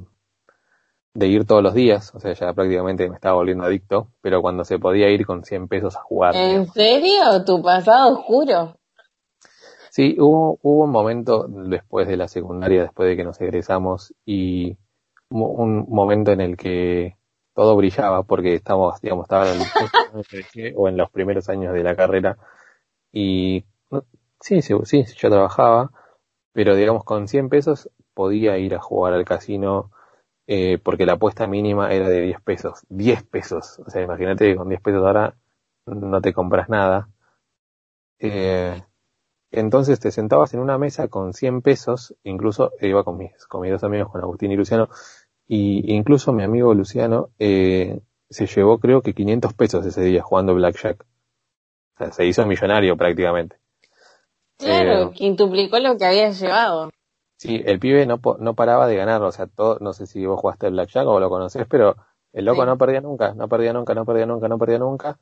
de 1.15 1.27
ir 1.27 1.45
todos 1.45 1.63
los 1.63 1.75
días, 1.75 2.15
o 2.15 2.21
sea, 2.21 2.33
ya 2.33 2.53
prácticamente 2.53 3.09
me 3.09 3.17
estaba 3.17 3.35
volviendo 3.35 3.65
adicto, 3.65 4.09
pero 4.21 4.43
cuando 4.43 4.65
se 4.65 4.79
podía 4.79 5.11
ir 5.11 5.27
con 5.27 5.45
100 5.45 5.69
pesos 5.69 5.97
a 5.97 6.01
jugar. 6.01 6.35
¿en 6.35 6.49
digamos. 6.49 6.73
serio? 6.73 7.45
¿Tu 7.45 7.63
pasado 7.63 8.15
oscuro? 8.19 8.77
Sí, 9.91 10.17
hubo, 10.21 10.59
hubo 10.63 10.85
un 10.85 10.91
momento 10.91 11.47
después 11.49 12.07
de 12.07 12.17
la 12.17 12.29
secundaria, 12.29 12.83
después 12.83 13.09
de 13.09 13.17
que 13.17 13.25
nos 13.25 13.41
egresamos 13.41 14.15
y 14.25 14.77
un 15.31 15.87
momento 15.89 16.33
en 16.33 16.41
el 16.41 16.57
que 16.57 17.17
todo 17.55 17.77
brillaba 17.77 18.23
porque 18.23 18.55
estábamos, 18.55 19.01
digamos, 19.01 19.25
estaba 19.25 19.47
en 19.53 19.61
el, 19.61 20.75
o 20.77 20.89
en 20.89 20.97
los 20.97 21.11
primeros 21.11 21.49
años 21.49 21.75
de 21.75 21.83
la 21.83 21.97
carrera 21.97 22.37
y 23.13 23.65
sí, 24.41 24.63
sí, 24.63 24.75
sí, 24.85 25.05
yo 25.17 25.29
trabajaba, 25.29 25.91
pero 26.53 26.75
digamos 26.75 27.05
con 27.05 27.29
100 27.29 27.49
pesos 27.49 27.91
podía 28.15 28.59
ir 28.59 28.75
a 28.75 28.81
jugar 28.81 29.15
al 29.15 29.25
casino 29.25 29.91
eh, 30.47 30.79
porque 30.83 31.07
la 31.07 31.13
apuesta 31.13 31.47
mínima 31.47 31.93
era 31.93 32.09
de 32.09 32.23
10 32.23 32.41
pesos. 32.43 32.81
10 32.89 33.23
pesos. 33.25 33.79
O 33.87 33.91
sea, 33.91 34.03
imagínate 34.03 34.47
que 34.47 34.57
con 34.57 34.69
10 34.69 34.81
pesos 34.81 35.05
ahora 35.05 35.37
no 35.87 36.21
te 36.21 36.33
compras 36.33 36.69
nada. 36.69 37.09
Eh, 38.19 38.83
entonces 39.53 40.01
te 40.01 40.11
sentabas 40.11 40.55
en 40.55 40.61
una 40.61 40.79
mesa 40.79 41.09
con 41.09 41.35
100 41.35 41.63
pesos, 41.63 42.15
incluso 42.25 42.73
iba 42.81 43.05
con 43.05 43.19
mis, 43.19 43.47
con 43.47 43.63
mis 43.63 43.71
dos 43.73 43.85
amigos, 43.85 44.11
con 44.11 44.21
Agustín 44.21 44.53
y 44.53 44.57
Luciano, 44.57 44.89
y 45.47 45.95
incluso 45.95 46.33
mi 46.33 46.43
amigo 46.45 46.75
Luciano 46.75 47.31
eh, 47.39 48.01
se 48.29 48.47
llevó 48.47 48.79
creo 48.79 49.03
que 49.03 49.15
500 49.15 49.55
pesos 49.55 49.87
ese 49.87 50.03
día 50.03 50.23
jugando 50.23 50.55
Blackjack. 50.55 51.05
O 51.95 51.99
sea, 51.99 52.13
se 52.13 52.27
hizo 52.27 52.47
millonario 52.47 52.97
prácticamente. 52.97 53.57
Claro, 54.61 55.03
eh, 55.03 55.11
quintuplicó 55.13 55.79
lo 55.79 55.97
que 55.97 56.05
había 56.05 56.31
llevado. 56.31 56.91
Sí, 57.37 57.63
el 57.65 57.79
pibe 57.81 58.07
no, 58.07 58.21
no 58.39 58.55
paraba 58.55 58.87
de 58.87 58.97
ganar, 58.97 59.23
o 59.23 59.33
sea, 59.33 59.47
todo, 59.47 59.79
no 59.81 59.95
sé 59.95 60.07
si 60.07 60.27
vos 60.27 60.39
jugaste 60.39 60.69
Blackjack 60.69 61.07
o 61.07 61.21
lo 61.21 61.31
conocés, 61.31 61.67
pero 61.69 61.97
el 62.33 62.45
loco 62.45 62.67
no 62.67 62.77
perdía 62.77 63.01
nunca, 63.01 63.33
no 63.35 63.49
perdía 63.49 63.73
nunca, 63.73 63.95
no 63.95 64.05
perdía 64.05 64.27
nunca, 64.27 64.49
no 64.49 64.59
perdía 64.59 64.79
nunca. 64.79 65.19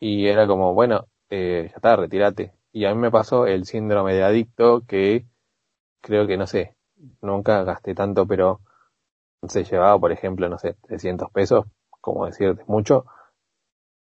Y 0.00 0.26
era 0.26 0.46
como, 0.46 0.74
bueno, 0.74 1.06
eh, 1.30 1.68
ya 1.70 1.76
está, 1.76 1.96
retírate. 1.96 2.52
Y 2.72 2.84
a 2.86 2.94
mí 2.94 3.00
me 3.00 3.10
pasó 3.10 3.46
el 3.46 3.66
síndrome 3.66 4.14
de 4.14 4.24
adicto 4.24 4.82
que 4.86 5.26
creo 6.00 6.26
que, 6.26 6.36
no 6.36 6.46
sé, 6.46 6.74
nunca 7.22 7.62
gasté 7.62 7.94
tanto, 7.94 8.26
pero 8.26 8.60
se 9.48 9.64
llevaba, 9.64 9.98
por 9.98 10.12
ejemplo, 10.12 10.48
no 10.48 10.58
sé, 10.58 10.74
300 10.82 11.30
pesos, 11.30 11.66
como 12.00 12.26
decirte, 12.26 12.64
mucho, 12.66 13.06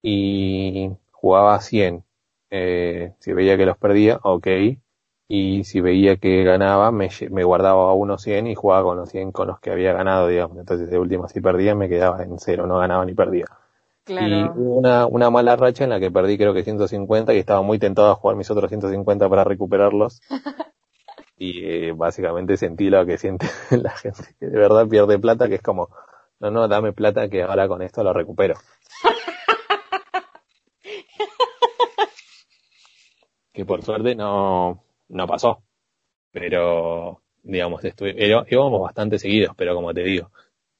y 0.02 0.90
jugaba 1.12 1.61
100. 1.61 2.05
Eh, 2.50 3.12
si 3.18 3.32
veía 3.32 3.56
que 3.56 3.66
los 3.66 3.76
perdía, 3.76 4.18
ok, 4.22 4.46
y 5.28 5.64
si 5.64 5.80
veía 5.80 6.16
que 6.16 6.44
ganaba, 6.44 6.92
me, 6.92 7.09
me 7.30 7.44
guardaba 7.44 7.90
a 7.90 7.94
unos 7.94 8.22
100 8.22 8.46
y 8.46 8.54
jugaba 8.54 8.85
con 8.85 8.96
los 8.96 9.11
100 9.11 9.32
con 9.32 9.48
los 9.48 9.59
que 9.59 9.70
había 9.70 9.92
ganado, 9.92 10.28
digamos. 10.28 10.59
Entonces, 10.59 10.88
de 10.88 10.98
última, 10.98 11.28
si 11.28 11.40
perdía, 11.40 11.74
me 11.74 11.88
quedaba 11.88 12.22
en 12.22 12.38
cero, 12.38 12.66
no 12.66 12.78
ganaba 12.78 13.04
ni 13.04 13.14
perdía. 13.14 13.46
Y 14.09 14.44
hubo 14.44 14.76
una, 14.76 15.06
una 15.06 15.30
mala 15.30 15.56
racha 15.56 15.82
en 15.82 15.90
la 15.90 15.98
que 15.98 16.12
perdí 16.12 16.38
creo 16.38 16.54
que 16.54 16.62
150 16.62 17.35
y 17.35 17.38
estaba 17.38 17.62
muy 17.62 17.80
tentado 17.80 18.12
a 18.12 18.14
jugar 18.14 18.37
mis 18.37 18.48
otros 18.52 18.68
150 18.68 19.28
para 19.28 19.42
recuperarlos. 19.42 20.20
y 21.37 21.64
eh, 21.64 21.92
básicamente 21.92 22.56
sentí 22.56 22.88
lo 22.88 23.04
que 23.04 23.18
siente 23.18 23.46
la 23.70 23.90
gente, 23.90 24.37
que 24.38 24.46
de 24.46 24.59
verdad 24.59 24.87
pierde 24.87 25.18
plata, 25.18 25.48
que 25.48 25.56
es 25.56 25.62
como, 25.62 25.88
no, 26.38 26.50
no, 26.52 26.68
dame 26.68 26.92
plata 26.92 27.28
que 27.28 27.42
ahora 27.42 27.66
con 27.66 27.82
esto 27.82 28.04
lo 28.04 28.12
recupero. 28.12 28.54
que 33.57 33.64
por 33.64 33.83
suerte 33.83 34.14
no, 34.14 34.85
no 35.09 35.27
pasó. 35.27 35.62
Pero, 36.31 37.23
digamos, 37.42 37.81
íbamos 38.51 38.81
bastante 38.83 39.19
seguidos, 39.19 39.55
pero 39.57 39.75
como 39.75 39.95
te 39.95 40.03
digo, 40.03 40.31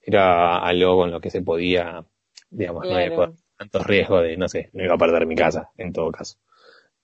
era 0.03 0.59
algo 0.59 0.99
con 0.99 1.11
lo 1.11 1.19
que 1.19 1.31
se 1.31 1.41
podía, 1.41 2.05
digamos, 2.51 2.87
no 2.87 2.95
había 2.95 3.33
tanto 3.57 3.83
riesgo 3.83 4.21
de, 4.21 4.37
no 4.37 4.47
sé, 4.47 4.69
no 4.75 4.85
iba 4.85 4.95
a 4.95 4.99
perder 4.99 5.27
mi 5.27 5.35
casa, 5.35 5.71
en 5.79 5.95
todo 5.95 6.13
caso. 6.13 6.37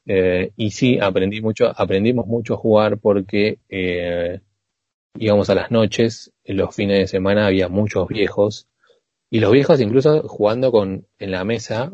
Eh, 0.05 0.53
y 0.57 0.73
sí, 0.73 0.99
aprendí 1.01 1.41
mucho, 1.41 1.73
aprendimos 1.75 2.27
mucho 2.27 2.55
a 2.55 2.59
jugar 2.59 2.99
porque 2.99 3.59
eh, 3.71 4.41
íbamos 5.15 5.49
a 5.49 5.55
las 5.55 5.71
noches, 5.71 6.35
en 6.45 6.59
los 6.59 6.75
fines 6.77 6.99
de 6.99 7.07
semana 7.07 7.47
había 7.47 7.71
muchos 7.71 8.09
viejos, 8.09 8.69
y 9.31 9.41
los 9.41 9.51
viejos 9.51 9.81
incluso 9.81 10.29
jugando 10.29 10.71
con, 10.71 11.07
en 11.19 11.31
la 11.31 11.45
mesa, 11.45 11.91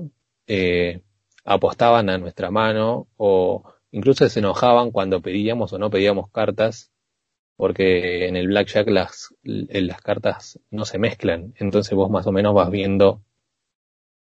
eh, 0.49 1.03
apostaban 1.48 2.11
a 2.11 2.18
nuestra 2.18 2.50
mano 2.50 3.08
o 3.16 3.64
Incluso 3.90 4.28
se 4.28 4.40
enojaban 4.40 4.90
cuando 4.90 5.22
pedíamos 5.22 5.72
o 5.72 5.78
no 5.78 5.90
pedíamos 5.90 6.30
cartas, 6.30 6.92
porque 7.56 8.28
en 8.28 8.37
el 8.37 8.48
blackjack 8.48 8.88
las, 8.88 9.34
las 9.42 10.00
cartas 10.02 10.61
no 10.70 10.84
se 10.84 10.98
mezclan. 10.98 11.54
Entonces 11.56 11.94
vos 11.94 12.11
más 12.11 12.26
o 12.26 12.32
menos 12.32 12.54
vas 12.54 12.70
viendo 12.70 13.22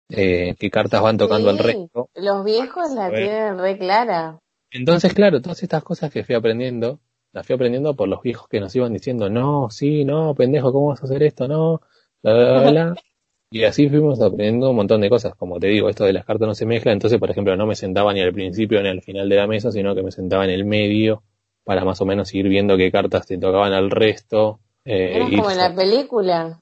eh, 0.08 0.56
qué 0.58 0.70
cartas 0.70 1.00
van 1.00 1.16
tocando 1.16 1.50
al 1.50 1.58
resto. 1.58 2.10
Los 2.14 2.44
viejos 2.44 2.90
la 2.92 3.10
tienen 3.10 3.58
re 3.58 3.78
clara. 3.78 4.38
Entonces, 4.70 5.14
claro, 5.14 5.40
todas 5.40 5.62
estas 5.62 5.84
cosas 5.84 6.10
que 6.10 6.24
fui 6.24 6.34
aprendiendo, 6.34 6.98
las 7.32 7.46
fui 7.46 7.54
aprendiendo 7.54 7.94
por 7.94 8.08
los 8.08 8.22
viejos 8.22 8.48
que 8.48 8.58
nos 8.58 8.74
iban 8.74 8.92
diciendo, 8.92 9.30
no, 9.30 9.70
sí, 9.70 10.04
no, 10.04 10.34
pendejo, 10.34 10.72
¿cómo 10.72 10.88
vas 10.88 11.02
a 11.02 11.04
hacer 11.04 11.22
esto? 11.22 11.46
No, 11.46 11.82
bla, 12.22 12.34
bla, 12.34 12.70
bla. 12.70 12.94
Y 13.52 13.64
así 13.64 13.86
fuimos 13.88 14.18
aprendiendo 14.20 14.70
un 14.70 14.76
montón 14.76 15.02
de 15.02 15.10
cosas. 15.10 15.34
Como 15.34 15.60
te 15.60 15.66
digo, 15.66 15.90
esto 15.90 16.04
de 16.04 16.14
las 16.14 16.24
cartas 16.24 16.48
no 16.48 16.54
se 16.54 16.64
mezcla. 16.64 16.90
Entonces, 16.90 17.20
por 17.20 17.30
ejemplo, 17.30 17.54
no 17.54 17.66
me 17.66 17.76
sentaba 17.76 18.14
ni 18.14 18.20
al 18.20 18.32
principio 18.32 18.82
ni 18.82 18.88
al 18.88 19.02
final 19.02 19.28
de 19.28 19.36
la 19.36 19.46
mesa, 19.46 19.70
sino 19.70 19.94
que 19.94 20.02
me 20.02 20.10
sentaba 20.10 20.44
en 20.44 20.50
el 20.50 20.64
medio 20.64 21.22
para 21.62 21.84
más 21.84 22.00
o 22.00 22.06
menos 22.06 22.34
ir 22.34 22.48
viendo 22.48 22.78
qué 22.78 22.90
cartas 22.90 23.26
te 23.26 23.36
tocaban 23.36 23.74
al 23.74 23.90
resto. 23.90 24.60
Eh, 24.86 25.20
como 25.36 25.50
en 25.50 25.58
la 25.58 25.74
película. 25.74 26.60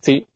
Sí, 0.00 0.26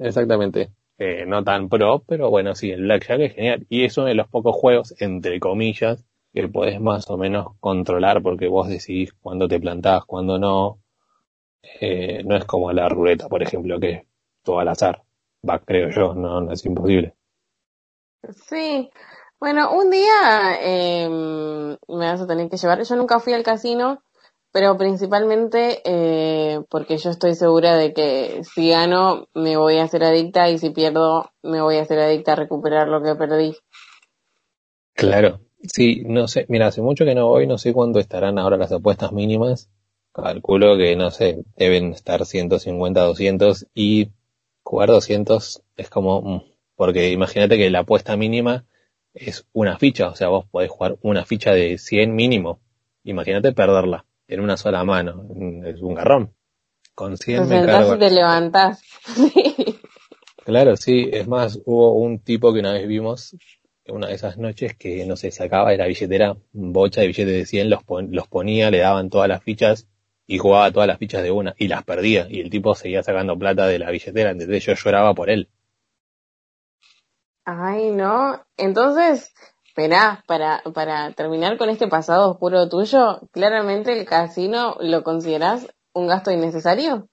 exactamente. 0.00 0.70
Eh, 0.98 1.24
no 1.26 1.42
tan 1.44 1.68
pro, 1.68 2.02
pero 2.06 2.30
bueno, 2.30 2.56
sí, 2.56 2.70
el 2.70 2.82
Blackjack 2.82 3.20
es 3.20 3.34
genial. 3.34 3.66
Y 3.68 3.84
es 3.84 3.96
uno 3.96 4.08
de 4.08 4.14
los 4.14 4.28
pocos 4.28 4.56
juegos, 4.56 4.94
entre 5.00 5.38
comillas, 5.38 6.04
que 6.32 6.48
podés 6.48 6.80
más 6.80 7.08
o 7.08 7.16
menos 7.16 7.56
controlar 7.60 8.20
porque 8.20 8.48
vos 8.48 8.68
decidís 8.68 9.12
cuándo 9.12 9.46
te 9.46 9.60
plantás, 9.60 10.04
cuándo 10.04 10.38
no. 10.40 10.80
Eh, 11.80 12.22
no 12.24 12.36
es 12.36 12.44
como 12.44 12.72
la 12.72 12.88
ruleta, 12.88 13.28
por 13.28 13.42
ejemplo, 13.42 13.78
que 13.78 14.06
todo 14.42 14.58
al 14.58 14.68
azar. 14.68 15.03
Va, 15.48 15.58
creo 15.58 15.90
yo, 15.90 16.14
no, 16.14 16.40
no 16.40 16.52
es 16.52 16.64
imposible. 16.64 17.14
Sí, 18.48 18.90
bueno, 19.38 19.72
un 19.76 19.90
día 19.90 20.56
eh, 20.62 21.08
me 21.08 22.06
vas 22.06 22.20
a 22.20 22.26
tener 22.26 22.48
que 22.48 22.56
llevar. 22.56 22.82
Yo 22.82 22.96
nunca 22.96 23.20
fui 23.20 23.34
al 23.34 23.42
casino, 23.42 24.02
pero 24.52 24.78
principalmente 24.78 25.82
eh, 25.84 26.60
porque 26.70 26.96
yo 26.96 27.10
estoy 27.10 27.34
segura 27.34 27.76
de 27.76 27.92
que 27.92 28.42
si 28.44 28.70
gano 28.70 29.26
me 29.34 29.56
voy 29.56 29.78
a 29.78 29.84
hacer 29.84 30.04
adicta 30.04 30.48
y 30.48 30.58
si 30.58 30.70
pierdo 30.70 31.30
me 31.42 31.60
voy 31.60 31.76
a 31.76 31.82
hacer 31.82 31.98
adicta 31.98 32.32
a 32.32 32.36
recuperar 32.36 32.88
lo 32.88 33.02
que 33.02 33.14
perdí. 33.16 33.56
Claro, 34.94 35.40
sí, 35.62 36.04
no 36.06 36.28
sé, 36.28 36.46
mira, 36.48 36.68
hace 36.68 36.80
mucho 36.80 37.04
que 37.04 37.14
no 37.14 37.28
voy, 37.28 37.46
no 37.46 37.58
sé 37.58 37.72
cuándo 37.72 37.98
estarán 37.98 38.38
ahora 38.38 38.56
las 38.56 38.72
apuestas 38.72 39.12
mínimas. 39.12 39.68
Calculo 40.12 40.76
que, 40.76 40.94
no 40.94 41.10
sé, 41.10 41.42
deben 41.56 41.92
estar 41.92 42.24
150, 42.24 43.02
200 43.02 43.66
y 43.74 44.10
jugar 44.64 44.88
200 44.88 45.62
es 45.76 45.90
como, 45.90 46.22
mm, 46.22 46.42
porque 46.74 47.10
imagínate 47.12 47.56
que 47.56 47.70
la 47.70 47.80
apuesta 47.80 48.16
mínima 48.16 48.64
es 49.12 49.46
una 49.52 49.78
ficha, 49.78 50.08
o 50.08 50.16
sea, 50.16 50.28
vos 50.28 50.46
podés 50.50 50.70
jugar 50.70 50.96
una 51.02 51.24
ficha 51.24 51.52
de 51.52 51.78
100 51.78 52.14
mínimo. 52.14 52.60
Imagínate 53.04 53.52
perderla 53.52 54.06
en 54.26 54.40
una 54.40 54.56
sola 54.56 54.82
mano, 54.82 55.26
mm, 55.28 55.66
es 55.66 55.80
un 55.80 55.94
garrón. 55.94 56.34
Con 56.94 57.16
100 57.16 57.48
me 57.48 57.66
cargo. 57.66 57.98
te 57.98 58.10
levantás. 58.10 58.82
claro, 60.44 60.76
sí, 60.76 61.08
es 61.12 61.26
más, 61.28 61.60
hubo 61.64 61.94
un 61.94 62.20
tipo 62.20 62.52
que 62.52 62.60
una 62.60 62.72
vez 62.72 62.88
vimos 62.88 63.36
una 63.86 64.08
de 64.08 64.14
esas 64.14 64.38
noches 64.38 64.74
que 64.76 65.04
no 65.04 65.16
se 65.16 65.30
sacaba 65.30 65.70
de 65.70 65.76
la 65.76 65.86
billetera 65.86 66.36
bocha 66.52 67.02
de 67.02 67.08
billetes 67.08 67.34
de 67.34 67.46
100, 67.46 67.68
los, 67.68 67.82
los 68.08 68.28
ponía, 68.28 68.70
le 68.70 68.78
daban 68.78 69.10
todas 69.10 69.28
las 69.28 69.42
fichas 69.42 69.88
y 70.26 70.38
jugaba 70.38 70.70
todas 70.72 70.88
las 70.88 70.98
fichas 70.98 71.22
de 71.22 71.30
una 71.30 71.54
y 71.58 71.68
las 71.68 71.84
perdía 71.84 72.26
y 72.28 72.40
el 72.40 72.50
tipo 72.50 72.74
seguía 72.74 73.02
sacando 73.02 73.38
plata 73.38 73.66
de 73.66 73.78
la 73.78 73.90
billetera, 73.90 74.30
entonces 74.30 74.64
yo 74.64 74.74
lloraba 74.74 75.14
por 75.14 75.30
él. 75.30 75.48
Ay, 77.44 77.90
no. 77.90 78.42
Entonces, 78.56 79.34
esperá, 79.66 80.24
para, 80.26 80.62
para 80.72 81.12
terminar 81.12 81.58
con 81.58 81.68
este 81.68 81.88
pasado 81.88 82.30
oscuro 82.30 82.68
tuyo, 82.68 83.20
claramente 83.32 83.92
el 83.92 84.06
casino 84.06 84.76
lo 84.80 85.02
considerás 85.02 85.68
un 85.92 86.06
gasto 86.06 86.30
innecesario. 86.30 87.08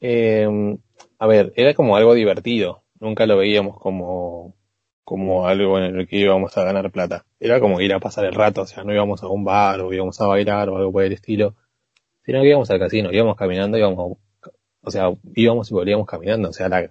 Eh, 0.00 0.46
a 1.18 1.26
ver, 1.26 1.52
era 1.56 1.72
como 1.74 1.96
algo 1.96 2.14
divertido. 2.14 2.82
Nunca 3.00 3.26
lo 3.26 3.38
veíamos 3.38 3.78
como 3.78 4.54
como 5.04 5.46
algo 5.46 5.78
en 5.78 5.96
el 5.98 6.08
que 6.08 6.16
íbamos 6.16 6.56
a 6.56 6.64
ganar 6.64 6.90
plata. 6.90 7.24
Era 7.40 7.60
como 7.60 7.80
ir 7.80 7.92
a 7.94 8.00
pasar 8.00 8.24
el 8.24 8.34
rato, 8.34 8.62
o 8.62 8.66
sea, 8.66 8.84
no 8.84 8.92
íbamos 8.92 9.22
a 9.22 9.28
un 9.28 9.44
bar 9.44 9.80
o 9.80 9.92
íbamos 9.92 10.20
a 10.20 10.26
bailar 10.26 10.68
o 10.68 10.76
algo 10.76 10.92
por 10.92 11.04
el 11.04 11.12
estilo, 11.12 11.54
sino 12.24 12.40
que 12.42 12.48
íbamos 12.48 12.70
al 12.70 12.78
casino, 12.78 13.12
íbamos 13.12 13.36
caminando, 13.36 13.78
íbamos, 13.78 14.18
o 14.82 14.90
sea, 14.90 15.12
íbamos 15.34 15.70
y 15.70 15.74
volvíamos 15.74 16.06
caminando, 16.06 16.50
o 16.50 16.52
sea, 16.52 16.68
la, 16.68 16.90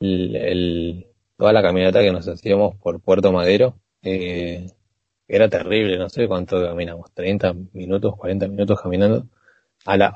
el, 0.00 1.06
toda 1.36 1.52
la 1.52 1.62
caminata 1.62 2.00
que 2.02 2.12
nos 2.12 2.28
hacíamos 2.28 2.76
por 2.76 3.00
Puerto 3.00 3.32
Madero, 3.32 3.78
eh, 4.02 4.66
era 5.26 5.48
terrible, 5.48 5.98
no 5.98 6.08
sé 6.08 6.28
cuánto 6.28 6.62
caminamos, 6.62 7.12
30 7.14 7.54
minutos, 7.72 8.16
40 8.16 8.48
minutos 8.48 8.80
caminando. 8.80 9.26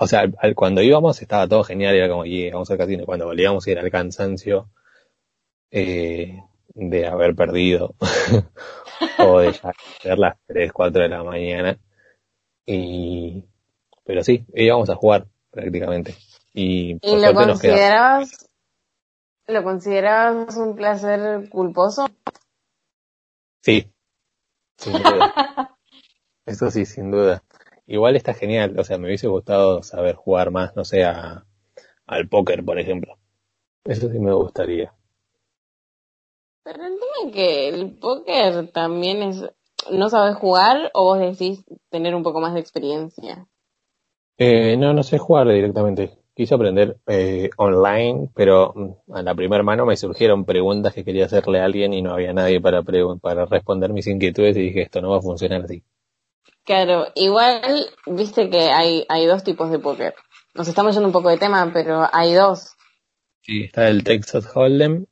O 0.00 0.07
sea, 0.07 0.31
cuando 0.54 0.83
íbamos 0.83 1.20
estaba 1.20 1.46
todo 1.48 1.62
genial, 1.64 1.94
era 1.94 2.09
como, 2.09 2.24
y 2.24 2.50
vamos 2.50 2.70
al 2.70 2.78
casino, 2.78 3.04
cuando 3.04 3.26
volvíamos 3.26 3.66
era 3.66 3.83
el 3.83 3.90
cansancio, 3.90 4.70
eh, 5.70 6.42
de 6.78 7.06
haber 7.06 7.34
perdido 7.34 7.94
o 9.18 9.40
de 9.40 9.52
ya 9.52 9.72
ser 10.02 10.18
las 10.18 10.36
3, 10.46 10.72
4 10.72 11.02
de 11.02 11.08
la 11.08 11.24
mañana. 11.24 11.78
Y, 12.66 13.44
pero 14.04 14.24
sí, 14.24 14.46
íbamos 14.54 14.90
a 14.90 14.96
jugar 14.96 15.26
prácticamente. 15.50 16.14
Y, 16.54 17.00
¿Y 17.02 17.18
lo 17.18 17.34
considerabas, 17.34 18.48
lo 19.48 19.62
considerabas 19.64 20.56
un 20.56 20.76
placer 20.76 21.48
culposo? 21.50 22.06
Sí, 23.62 23.92
sin 24.78 24.98
duda. 24.98 25.32
Eso 26.46 26.70
sí, 26.70 26.84
sin 26.84 27.10
duda. 27.12 27.44
Igual 27.86 28.16
está 28.16 28.34
genial, 28.34 28.78
o 28.78 28.84
sea, 28.84 28.98
me 28.98 29.06
hubiese 29.06 29.28
gustado 29.28 29.82
saber 29.84 30.16
jugar 30.16 30.50
más, 30.50 30.74
no 30.76 30.84
sé, 30.84 31.04
a- 31.04 31.46
al 32.06 32.28
póker, 32.28 32.64
por 32.64 32.78
ejemplo. 32.80 33.18
Eso 33.84 34.10
sí 34.10 34.18
me 34.20 34.32
gustaría. 34.34 34.94
Pero 36.70 36.85
el 36.85 36.98
tema 36.98 37.12
es 37.24 37.33
que 37.33 37.68
el 37.68 37.92
póker 37.92 38.70
también 38.72 39.22
es, 39.22 39.42
¿no 39.90 40.11
sabes 40.11 40.37
jugar 40.37 40.90
o 40.92 41.04
vos 41.04 41.18
decís 41.18 41.64
tener 41.88 42.14
un 42.14 42.22
poco 42.22 42.40
más 42.40 42.52
de 42.52 42.61
experiencia? 42.61 43.46
Eh, 44.37 44.76
no, 44.76 44.92
no 44.92 45.02
sé 45.02 45.16
jugar 45.16 45.48
directamente. 45.48 46.18
Quise 46.35 46.54
aprender 46.54 46.98
eh, 47.07 47.48
online, 47.57 48.28
pero 48.35 48.74
mm, 48.74 49.14
a 49.14 49.22
la 49.22 49.35
primera 49.35 49.62
mano 49.62 49.87
me 49.87 49.96
surgieron 49.96 50.44
preguntas 50.44 50.92
que 50.92 51.07
quería 51.07 51.24
hacerle 51.24 51.61
a 51.61 51.64
alguien 51.64 51.94
y 51.94 52.02
no 52.02 52.12
había 52.12 52.35
nadie 52.35 52.61
para, 52.61 52.83
para 52.83 53.46
responder 53.46 53.94
mis 53.94 54.07
inquietudes 54.07 54.54
y 54.59 54.61
dije, 54.61 54.83
esto 54.83 55.00
no 55.00 55.12
va 55.12 55.18
a 55.18 55.22
funcionar 55.22 55.62
así. 55.62 55.83
Claro, 56.64 57.07
igual, 57.14 57.62
viste 58.04 58.50
que 58.50 58.68
hay, 58.68 59.07
hay 59.09 59.24
dos 59.24 59.42
tipos 59.42 59.70
de 59.70 59.78
póker. 59.78 60.14
Nos 60.54 60.68
estamos 60.68 60.92
yendo 60.92 61.09
un 61.09 61.14
poco 61.14 61.31
de 61.31 61.38
tema, 61.38 61.70
pero 61.72 62.07
hay 62.12 62.35
dos. 62.35 62.76
Sí, 63.40 63.64
está 63.64 63.88
el 63.88 64.04
Texas 64.04 64.54
Hold'em. 64.54 65.07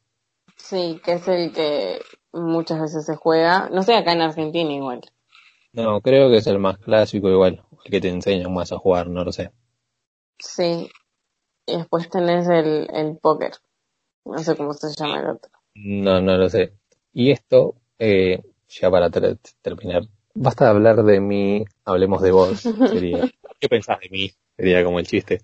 Sí, 0.68 1.00
que 1.04 1.12
es 1.14 1.28
el 1.28 1.52
que 1.52 2.00
muchas 2.32 2.80
veces 2.80 3.06
se 3.06 3.16
juega. 3.16 3.68
No 3.70 3.82
sé, 3.82 3.94
acá 3.94 4.12
en 4.12 4.22
Argentina 4.22 4.72
igual. 4.72 5.00
No, 5.72 6.00
creo 6.00 6.28
que 6.28 6.38
es 6.38 6.46
el 6.48 6.58
más 6.58 6.76
clásico 6.78 7.30
igual, 7.30 7.62
el 7.84 7.90
que 7.92 8.00
te 8.00 8.08
enseñan 8.08 8.52
más 8.52 8.72
a 8.72 8.78
jugar, 8.78 9.08
no 9.08 9.22
lo 9.24 9.30
sé. 9.30 9.52
Sí. 10.38 10.88
Y 11.66 11.76
después 11.78 12.10
tenés 12.10 12.48
el, 12.48 12.88
el 12.92 13.18
póker. 13.18 13.52
No 14.24 14.38
sé 14.38 14.56
cómo 14.56 14.74
se 14.74 14.88
llama 14.94 15.20
el 15.20 15.30
otro. 15.30 15.52
No, 15.74 16.20
no 16.20 16.36
lo 16.36 16.48
sé. 16.48 16.72
Y 17.12 17.30
esto, 17.30 17.76
eh, 17.98 18.42
ya 18.68 18.90
para 18.90 19.10
ter- 19.10 19.38
terminar, 19.62 20.02
basta 20.34 20.64
de 20.64 20.70
hablar 20.70 21.02
de 21.04 21.20
mí, 21.20 21.64
hablemos 21.84 22.22
de 22.22 22.30
vos. 22.32 22.72
Sería, 22.84 23.30
¿qué 23.60 23.68
pensás 23.68 23.98
de 24.00 24.08
mí? 24.10 24.30
Sería 24.56 24.84
como 24.84 24.98
el 24.98 25.06
chiste. 25.06 25.40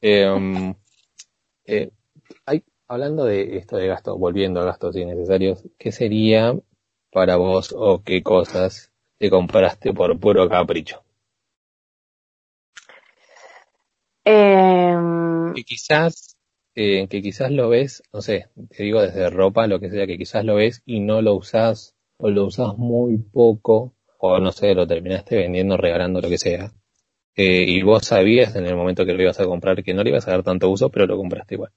Eh, 0.00 0.28
um, 0.28 0.74
eh, 1.66 1.90
hablando 2.88 3.24
de 3.24 3.56
esto 3.58 3.76
de 3.76 3.86
gastos, 3.86 4.18
volviendo 4.18 4.60
a 4.60 4.64
gastos 4.64 4.96
innecesarios, 4.96 5.64
¿qué 5.78 5.92
sería 5.92 6.54
para 7.12 7.36
vos 7.36 7.74
o 7.76 8.02
qué 8.02 8.22
cosas 8.22 8.92
te 9.18 9.30
compraste 9.30 9.92
por 9.92 10.18
puro 10.18 10.48
capricho? 10.48 11.02
Eh, 14.24 14.96
Que 15.54 15.64
quizás, 15.64 16.36
eh, 16.74 17.08
que 17.08 17.22
quizás 17.22 17.50
lo 17.50 17.68
ves, 17.68 18.02
no 18.12 18.20
sé, 18.20 18.48
te 18.70 18.82
digo 18.84 19.00
desde 19.02 19.30
ropa, 19.30 19.66
lo 19.66 19.80
que 19.80 19.90
sea, 19.90 20.06
que 20.06 20.18
quizás 20.18 20.44
lo 20.44 20.56
ves 20.56 20.82
y 20.84 21.00
no 21.00 21.22
lo 21.22 21.34
usás, 21.34 21.96
o 22.18 22.30
lo 22.30 22.44
usás 22.44 22.76
muy 22.78 23.18
poco, 23.18 23.94
o 24.18 24.38
no 24.38 24.52
sé, 24.52 24.74
lo 24.74 24.86
terminaste 24.86 25.36
vendiendo, 25.36 25.76
regalando, 25.76 26.20
lo 26.20 26.28
que 26.28 26.38
sea. 26.38 26.72
Eh, 27.36 27.64
y 27.68 27.82
vos 27.82 28.06
sabías 28.06 28.56
en 28.56 28.66
el 28.66 28.76
momento 28.76 29.06
que 29.06 29.14
lo 29.14 29.22
ibas 29.22 29.40
a 29.40 29.46
comprar 29.46 29.82
que 29.84 29.94
no 29.94 30.04
le 30.04 30.10
ibas 30.10 30.28
a 30.28 30.32
dar 30.32 30.42
tanto 30.44 30.70
uso, 30.70 30.90
pero 30.90 31.06
lo 31.06 31.16
compraste 31.16 31.56
igual. 31.56 31.72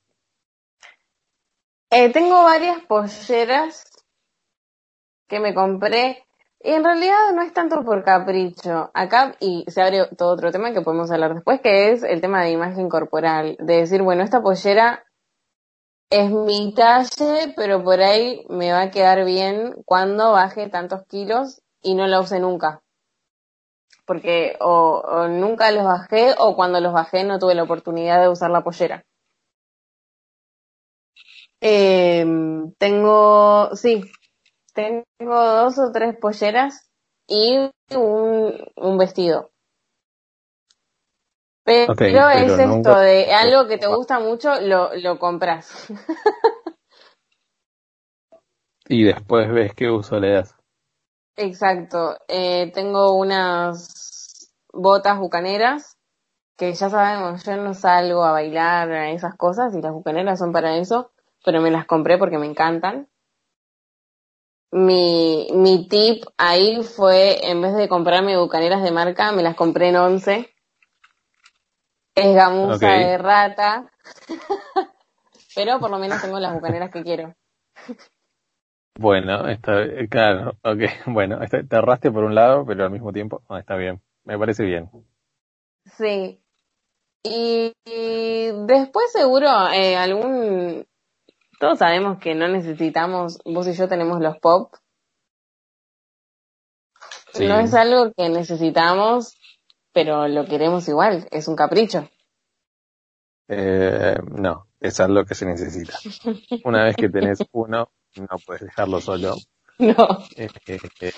Eh, 1.92 2.12
tengo 2.12 2.44
varias 2.44 2.84
polleras 2.86 3.84
que 5.28 5.40
me 5.40 5.54
compré. 5.54 6.26
Y 6.62 6.72
en 6.72 6.84
realidad 6.84 7.32
no 7.34 7.42
es 7.42 7.54
tanto 7.54 7.84
por 7.86 8.04
capricho. 8.04 8.92
Acá, 8.94 9.36
y 9.40 9.64
se 9.70 9.82
abre 9.82 10.08
todo 10.18 10.34
otro 10.34 10.52
tema 10.52 10.74
que 10.74 10.82
podemos 10.82 11.10
hablar 11.10 11.34
después, 11.34 11.62
que 11.62 11.92
es 11.92 12.04
el 12.04 12.20
tema 12.20 12.44
de 12.44 12.52
imagen 12.52 12.90
corporal. 12.90 13.56
De 13.60 13.78
decir, 13.78 14.02
bueno, 14.02 14.24
esta 14.24 14.42
pollera 14.42 15.06
es 16.10 16.32
mi 16.32 16.74
talle, 16.74 17.54
pero 17.56 17.84
por 17.84 18.02
ahí 18.02 18.46
me 18.50 18.72
va 18.74 18.82
a 18.82 18.92
quedar 18.92 19.24
bien 19.26 19.74
cuando 19.86 20.34
baje 20.34 20.68
tantos 20.68 21.06
kilos 21.08 21.62
y 21.82 21.96
no 21.96 22.08
la 22.08 22.20
use 22.20 22.40
nunca. 22.40 22.82
Porque 24.06 24.58
o, 24.60 25.02
o 25.06 25.28
nunca 25.28 25.72
los 25.72 25.86
bajé 25.86 26.34
o 26.40 26.56
cuando 26.56 26.82
los 26.82 26.94
bajé 26.94 27.24
no 27.24 27.40
tuve 27.40 27.56
la 27.56 27.64
oportunidad 27.64 28.20
de 28.22 28.28
usar 28.28 28.50
la 28.50 28.64
pollera. 28.64 29.06
Eh, 31.62 32.26
tengo, 32.78 33.76
sí, 33.76 34.02
tengo 34.74 35.04
dos 35.20 35.78
o 35.80 35.92
tres 35.92 36.16
polleras 36.18 36.90
y 37.28 37.58
un, 37.96 38.54
un 38.76 38.98
vestido. 38.98 39.52
Pero, 41.64 42.30
es 42.30 42.58
esto 42.58 43.00
de 43.00 43.32
algo 43.32 43.68
que 43.68 43.78
te 43.78 43.88
gusta 43.88 44.20
mucho, 44.20 44.60
lo, 44.62 44.96
lo 44.96 45.20
compras. 45.20 45.88
Y 48.92 49.04
después 49.04 49.52
ves 49.52 49.76
qué 49.76 49.92
uso 49.92 50.20
le 50.20 50.32
das. 50.32 50.56
Exacto. 51.38 52.18
Eh, 52.28 52.72
tengo 52.74 53.14
unas 53.14 54.52
botas 54.74 55.20
bucaneras 55.20 55.96
que 56.58 56.74
ya 56.74 56.90
sabemos, 56.90 57.46
yo 57.46 57.56
no 57.56 57.76
salgo 57.76 58.24
a 58.24 58.32
bailar 58.32 58.92
a 58.92 59.12
esas 59.12 59.36
cosas 59.38 59.76
y 59.76 59.82
las 59.82 59.94
bucaneras 59.94 60.40
son 60.40 60.52
para 60.52 60.76
eso, 60.76 61.12
pero 61.44 61.62
me 61.62 61.72
las 61.72 61.86
compré 61.86 62.18
porque 62.18 62.38
me 62.38 62.46
encantan. 62.46 63.08
Mi, 64.72 65.48
mi 65.52 65.88
tip 65.88 66.24
ahí 66.38 66.84
fue, 66.84 67.50
en 67.50 67.62
vez 67.62 67.74
de 67.76 67.90
comprarme 67.90 68.38
bucaneras 68.38 68.84
de 68.84 68.92
marca, 68.92 69.32
me 69.32 69.42
las 69.44 69.56
compré 69.56 69.90
en 69.90 69.96
once. 69.96 70.54
Es 72.16 72.36
gamuza 72.36 72.88
de 72.92 73.18
rata. 73.18 73.92
pero 75.56 75.80
por 75.80 75.90
lo 75.90 75.98
menos 75.98 76.22
tengo 76.22 76.40
las 76.40 76.54
bucaneras 76.54 76.92
que 76.92 77.04
quiero. 77.04 77.34
Bueno, 79.00 79.48
está, 79.48 79.86
claro, 80.10 80.58
ok, 80.64 80.80
bueno, 81.08 81.42
está- 81.42 81.64
te 81.64 81.76
ahorraste 81.76 82.12
por 82.12 82.24
un 82.26 82.36
lado, 82.36 82.66
pero 82.66 82.84
al 82.84 82.92
mismo 82.92 83.14
tiempo, 83.14 83.42
no, 83.50 83.58
está 83.58 83.76
bien, 83.76 84.02
me 84.26 84.38
parece 84.38 84.64
bien. 84.66 84.90
Sí. 85.98 86.42
Y, 87.24 87.74
y 87.86 88.52
después 88.66 89.12
seguro 89.12 89.48
eh, 89.74 89.96
algún... 89.96 90.86
Todos 91.60 91.80
sabemos 91.80 92.20
que 92.20 92.36
no 92.36 92.48
necesitamos, 92.48 93.40
vos 93.44 93.68
y 93.68 93.74
yo 93.74 93.90
tenemos 93.90 94.22
los 94.22 94.38
pop. 94.40 94.74
Sí. 97.34 97.46
No 97.48 97.60
es 97.60 97.74
algo 97.74 98.14
que 98.16 98.30
necesitamos, 98.30 99.38
pero 99.92 100.28
lo 100.30 100.46
queremos 100.46 100.88
igual, 100.88 101.28
es 101.32 101.50
un 101.50 101.58
capricho. 101.58 102.10
Eh, 103.50 104.16
no, 104.32 104.68
es 104.80 105.00
algo 105.02 105.26
que 105.26 105.36
se 105.36 105.46
necesita. 105.46 105.98
Una 106.64 106.86
vez 106.86 106.96
que 106.96 107.10
tenés 107.10 107.40
uno, 107.52 107.92
no 108.16 108.38
puedes 108.46 108.64
dejarlo 108.64 109.02
solo. 109.02 109.36
No. 109.80 109.94
Eh, 110.38 110.48
eh, 110.68 110.80
eh, 111.02 111.12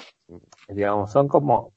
digamos, 0.69 1.12
son 1.12 1.27
como, 1.27 1.73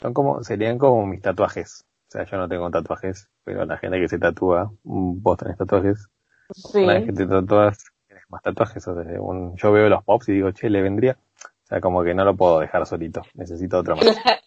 son 0.00 0.14
como, 0.14 0.42
serían 0.42 0.78
como 0.78 1.06
mis 1.06 1.20
tatuajes. 1.20 1.84
O 2.08 2.10
sea, 2.10 2.24
yo 2.24 2.38
no 2.38 2.48
tengo 2.48 2.70
tatuajes, 2.70 3.28
pero 3.44 3.66
la 3.66 3.76
gente 3.76 4.00
que 4.00 4.08
se 4.08 4.18
tatúa, 4.18 4.72
vos 4.82 5.36
tenés 5.36 5.58
tatuajes. 5.58 6.08
Sí. 6.54 6.84
Una 6.84 6.94
vez 6.94 7.06
que 7.06 7.12
te 7.12 7.26
tienes 7.26 7.84
más 8.28 8.42
tatuajes. 8.42 8.86
O 8.88 8.94
sea, 8.94 9.20
un, 9.20 9.56
yo 9.56 9.72
veo 9.72 9.88
los 9.88 10.04
pops 10.04 10.28
y 10.28 10.32
digo, 10.32 10.50
che, 10.52 10.70
le 10.70 10.82
vendría. 10.82 11.16
O 11.64 11.66
sea, 11.66 11.80
como 11.80 12.04
que 12.04 12.14
no 12.14 12.24
lo 12.24 12.36
puedo 12.36 12.60
dejar 12.60 12.86
solito. 12.86 13.22
Necesito 13.34 13.78
otro 13.78 13.96
más. 13.96 14.06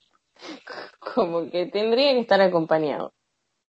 Como 1.00 1.50
que 1.50 1.66
tendría 1.66 2.12
que 2.14 2.22
estar 2.22 2.40
acompañado. 2.40 3.14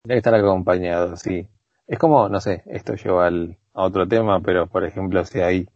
Tiene 0.04 0.15
que 0.15 0.17
estar 0.17 0.36
acompañado, 0.36 1.15
sí. 1.15 1.48
Es 1.88 1.98
como, 1.98 2.28
no 2.28 2.41
sé, 2.41 2.63
esto 2.65 2.96
lleva 2.96 3.28
al, 3.28 3.58
a 3.74 3.84
otro 3.84 4.08
tema, 4.08 4.41
pero 4.41 4.67
por 4.67 4.84
ejemplo, 4.84 5.24
si 5.24 5.39
hay 5.39 5.70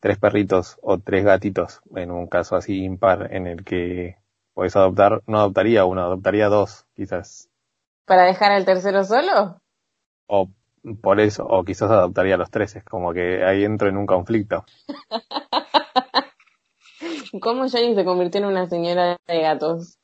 tres 0.00 0.18
perritos 0.18 0.78
o 0.82 0.98
tres 0.98 1.24
gatitos, 1.24 1.80
en 1.94 2.10
un 2.10 2.26
caso 2.26 2.56
así 2.56 2.82
impar, 2.82 3.32
en 3.32 3.46
el 3.46 3.64
que 3.64 4.16
puedes 4.54 4.74
adoptar, 4.74 5.22
no 5.26 5.38
adoptaría 5.38 5.84
uno, 5.84 6.02
adoptaría 6.02 6.48
dos, 6.48 6.86
quizás. 6.94 7.48
¿Para 8.04 8.24
dejar 8.24 8.52
al 8.52 8.64
tercero 8.64 9.04
solo? 9.04 9.60
O 10.26 10.48
por 10.94 11.20
eso, 11.20 11.44
o 11.46 11.64
quizás 11.64 11.90
adoptaría 11.90 12.36
los 12.36 12.50
tres, 12.50 12.76
es 12.76 12.84
como 12.84 13.12
que 13.12 13.44
ahí 13.44 13.64
entro 13.64 13.88
en 13.88 13.96
un 13.96 14.06
conflicto. 14.06 14.64
¿Cómo 17.40 17.68
Jenny 17.68 17.94
se 17.94 18.04
convirtió 18.04 18.40
en 18.40 18.46
una 18.46 18.68
señora 18.68 19.16
de 19.26 19.40
gatos? 19.40 19.98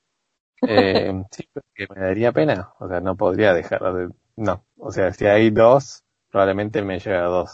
Eh, 0.67 1.13
sí, 1.31 1.49
porque 1.53 1.87
me 1.95 2.07
daría 2.07 2.33
pena, 2.33 2.73
o 2.79 2.89
sea, 2.89 3.01
no 3.01 3.17
podría 3.17 3.55
dejar 3.55 3.81
de, 3.95 4.09
no, 4.37 4.65
o 4.79 4.91
sea, 4.91 5.13
si 5.13 5.27
hay 5.27 5.51
dos, 5.51 6.05
probablemente 6.31 6.83
me 6.83 6.99
lleve 6.99 7.19
a 7.19 7.25
dos. 7.25 7.51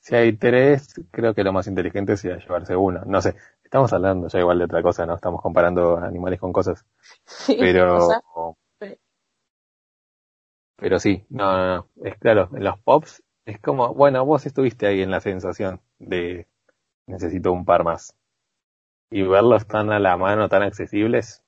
Si 0.00 0.14
hay 0.14 0.36
tres, 0.36 0.94
creo 1.10 1.34
que 1.34 1.42
lo 1.42 1.52
más 1.52 1.66
inteligente 1.66 2.16
sería 2.16 2.38
llevarse 2.38 2.76
uno. 2.76 3.02
No 3.06 3.20
sé, 3.20 3.34
estamos 3.64 3.92
hablando 3.92 4.28
ya 4.28 4.38
igual 4.38 4.58
de 4.58 4.64
otra 4.64 4.82
cosa, 4.82 5.04
¿no? 5.04 5.16
Estamos 5.16 5.42
comparando 5.42 5.96
animales 5.98 6.38
con 6.38 6.52
cosas. 6.52 6.84
Sí, 7.24 7.56
Pero, 7.58 7.96
o 7.96 8.08
sea, 8.08 8.20
sí. 8.20 8.56
Pero 10.76 10.98
sí, 10.98 11.24
no, 11.30 11.56
no, 11.56 11.76
no. 11.76 11.88
Es 12.04 12.18
claro, 12.18 12.50
en 12.54 12.64
los 12.64 12.78
pops 12.80 13.22
es 13.44 13.60
como, 13.60 13.94
bueno, 13.94 14.24
vos 14.24 14.46
estuviste 14.46 14.86
ahí 14.86 15.02
en 15.02 15.10
la 15.10 15.20
sensación 15.20 15.80
de 15.98 16.48
necesito 17.06 17.52
un 17.52 17.64
par 17.66 17.84
más. 17.84 18.16
Y 19.10 19.22
verlos 19.22 19.66
tan 19.66 19.92
a 19.92 19.98
la 20.00 20.16
mano, 20.16 20.48
tan 20.48 20.62
accesibles, 20.62 21.44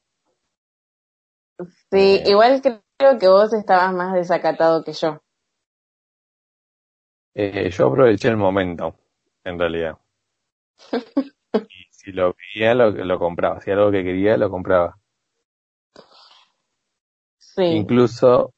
Sí, 1.90 2.20
Eh. 2.20 2.24
igual 2.24 2.60
creo 2.62 3.18
que 3.18 3.28
vos 3.28 3.52
estabas 3.52 3.92
más 3.92 4.14
desacatado 4.14 4.82
que 4.84 4.92
yo. 4.92 5.18
Eh, 7.34 7.70
yo 7.70 7.86
aproveché 7.86 8.28
el 8.28 8.36
momento, 8.36 8.94
en 9.42 9.58
realidad. 9.58 9.96
Y 11.66 11.86
si 11.90 12.12
lo 12.12 12.34
veía, 12.34 12.74
lo, 12.74 12.90
lo 12.90 13.18
compraba. 13.18 13.58
Si 13.62 13.70
era 13.70 13.80
algo 13.80 13.90
que 13.92 14.04
quería, 14.04 14.36
lo 14.36 14.50
compraba. 14.50 14.98
Sí, 17.38 17.68
Incluso 17.70 18.52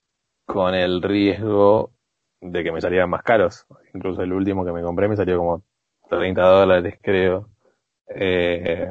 con 0.52 0.74
el 0.74 1.00
riesgo 1.00 1.92
de 2.40 2.64
que 2.64 2.72
me 2.72 2.80
salieran 2.80 3.10
más 3.10 3.22
caros. 3.22 3.66
Incluso 3.94 4.22
el 4.22 4.32
último 4.32 4.64
que 4.64 4.72
me 4.72 4.82
compré 4.82 5.08
me 5.08 5.16
salió 5.16 5.38
como 5.38 5.62
30 6.08 6.42
dólares, 6.42 6.98
creo. 7.00 7.48
Eh, 8.08 8.88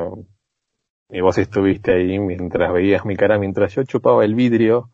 y 1.10 1.22
vos 1.22 1.38
estuviste 1.38 1.92
ahí 1.94 2.18
mientras 2.20 2.72
veías 2.72 3.06
mi 3.06 3.18
cara, 3.18 3.38
mientras 3.38 3.74
yo 3.76 3.84
chupaba 3.84 4.24
el 4.24 4.36
vidrio, 4.36 4.92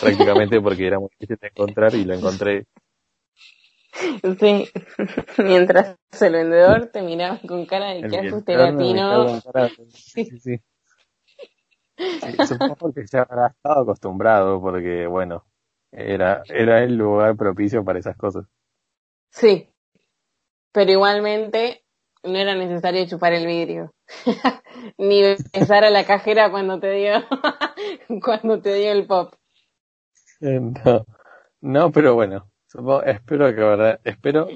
prácticamente 0.00 0.60
porque 0.60 0.86
era 0.86 0.98
muy 0.98 1.10
difícil 1.18 1.38
de 1.40 1.48
encontrar 1.48 1.94
y 1.94 2.04
lo 2.04 2.14
encontré. 2.14 2.64
sí. 4.40 4.68
Mientras 5.38 5.96
el 6.20 6.32
vendedor 6.32 6.86
te 6.86 7.02
miraba 7.02 7.38
con 7.46 7.66
cara 7.66 7.90
de 7.90 8.08
que 8.08 8.22
me 8.22 8.56
latino. 8.56 9.40
sí. 10.40 10.60
Sí, 11.96 12.46
supongo 12.46 12.92
que 12.92 13.04
ya 13.10 13.22
habrá 13.22 13.48
estado 13.48 13.82
acostumbrado 13.82 14.60
porque, 14.60 15.06
bueno, 15.06 15.44
era, 15.96 16.42
era 16.48 16.82
el 16.84 16.96
lugar 16.96 17.36
propicio 17.36 17.84
para 17.84 17.98
esas 17.98 18.16
cosas. 18.16 18.44
Sí. 19.30 19.68
Pero 20.72 20.90
igualmente 20.92 21.82
no 22.22 22.36
era 22.36 22.54
necesario 22.54 23.06
chupar 23.06 23.32
el 23.32 23.46
vidrio. 23.46 23.92
Ni 24.98 25.22
besar 25.22 25.84
a 25.84 25.90
la 25.90 26.04
cajera 26.04 26.50
cuando 26.50 26.78
te 26.78 26.90
dio, 26.92 27.14
cuando 28.22 28.60
te 28.60 28.74
dio 28.74 28.92
el 28.92 29.06
pop. 29.06 29.34
Eh, 30.40 30.60
No, 30.60 31.06
no, 31.62 31.90
pero 31.92 32.14
bueno, 32.14 32.50
supongo- 32.66 33.02
espero 33.04 33.46
que 33.54 33.60
verdad, 33.60 34.00
espero 34.04 34.46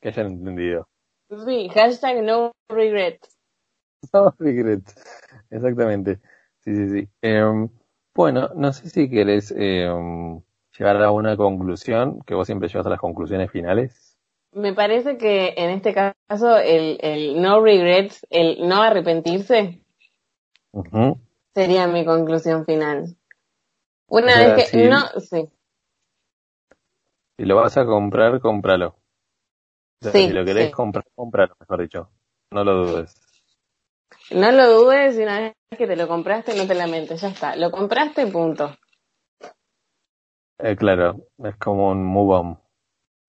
que 0.00 0.08
hayan 0.08 0.26
entendido. 0.26 0.86
Sí, 1.46 1.68
hashtag 1.70 2.22
no 2.22 2.52
regrets. 2.68 3.36
No 4.14 4.34
regret. 4.38 4.82
Exactamente. 5.50 6.20
Sí, 6.60 6.74
sí, 6.74 6.88
sí. 6.90 7.08
Em, 7.22 7.68
bueno, 8.14 8.48
no 8.54 8.72
sé 8.72 8.88
si 8.88 9.10
querés 9.10 9.50
em, 9.56 10.40
llegar 10.80 11.02
a 11.04 11.10
una 11.12 11.36
conclusión, 11.36 12.20
que 12.26 12.34
vos 12.34 12.46
siempre 12.46 12.68
llevas 12.68 12.86
a 12.86 12.90
las 12.90 13.00
conclusiones 13.00 13.50
finales. 13.50 14.16
Me 14.52 14.72
parece 14.72 15.18
que 15.18 15.54
en 15.56 15.70
este 15.70 15.94
caso 15.94 16.56
el, 16.58 16.98
el 17.02 17.40
no 17.42 17.60
regrets, 17.62 18.26
el 18.30 18.66
no 18.68 18.82
arrepentirse, 18.82 19.84
sería 21.54 21.86
mi 21.86 22.04
conclusión 22.04 22.64
final. 22.64 23.16
Una 24.08 24.38
vez 24.40 24.70
que 24.70 24.70
sí. 24.70 24.88
no, 24.88 25.06
sí, 25.20 25.48
Si 27.38 27.44
lo 27.44 27.56
vas 27.56 27.76
a 27.76 27.84
comprar, 27.86 28.40
cómpralo. 28.40 28.88
O 28.88 30.04
sea, 30.04 30.12
Sí, 30.12 30.26
si 30.26 30.32
lo 30.32 30.44
querés 30.44 30.68
sí. 30.68 30.72
comprar, 30.72 31.04
cómpralo, 31.14 31.56
mejor 31.60 31.82
dicho. 31.82 32.10
No 32.52 32.64
lo 32.64 32.74
dudes. 32.86 33.14
no 34.30 34.52
lo 34.52 34.68
dudes 34.72 35.18
y 35.18 35.22
una 35.22 35.40
vez 35.40 35.54
que 35.76 35.86
te 35.86 35.96
lo 35.96 36.08
compraste 36.08 36.54
no 36.56 36.66
te 36.66 36.74
lamentes, 36.74 37.20
ya 37.20 37.28
está. 37.28 37.56
Lo 37.56 37.70
compraste, 37.70 38.26
punto. 38.26 38.76
Eh, 40.62 40.76
claro, 40.76 41.26
es 41.44 41.56
como 41.56 41.90
un 41.90 42.04
move 42.04 42.34
on. 42.34 42.58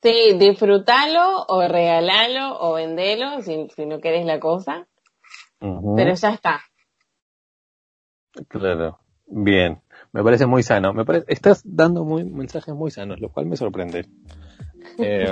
Sí, 0.01 0.33
disfrútalo 0.37 1.45
o 1.47 1.67
regalalo 1.67 2.59
o 2.59 2.73
vendelo 2.73 3.41
si, 3.41 3.67
si 3.75 3.85
no 3.85 3.99
querés 3.99 4.25
la 4.25 4.39
cosa, 4.39 4.87
pero 5.59 6.13
ya 6.15 6.29
está. 6.33 6.61
Claro. 8.47 8.99
Bien. 9.27 9.81
Me 10.11 10.23
parece 10.23 10.45
muy 10.45 10.63
sano. 10.63 10.93
Me 10.93 11.05
parece, 11.05 11.25
estás 11.29 11.61
dando 11.63 12.03
muy, 12.03 12.23
mensajes 12.25 12.73
muy 12.73 12.91
sanos, 12.91 13.19
lo 13.19 13.29
cual 13.29 13.45
me 13.45 13.57
sorprende. 13.57 14.05
Eh, 14.97 15.27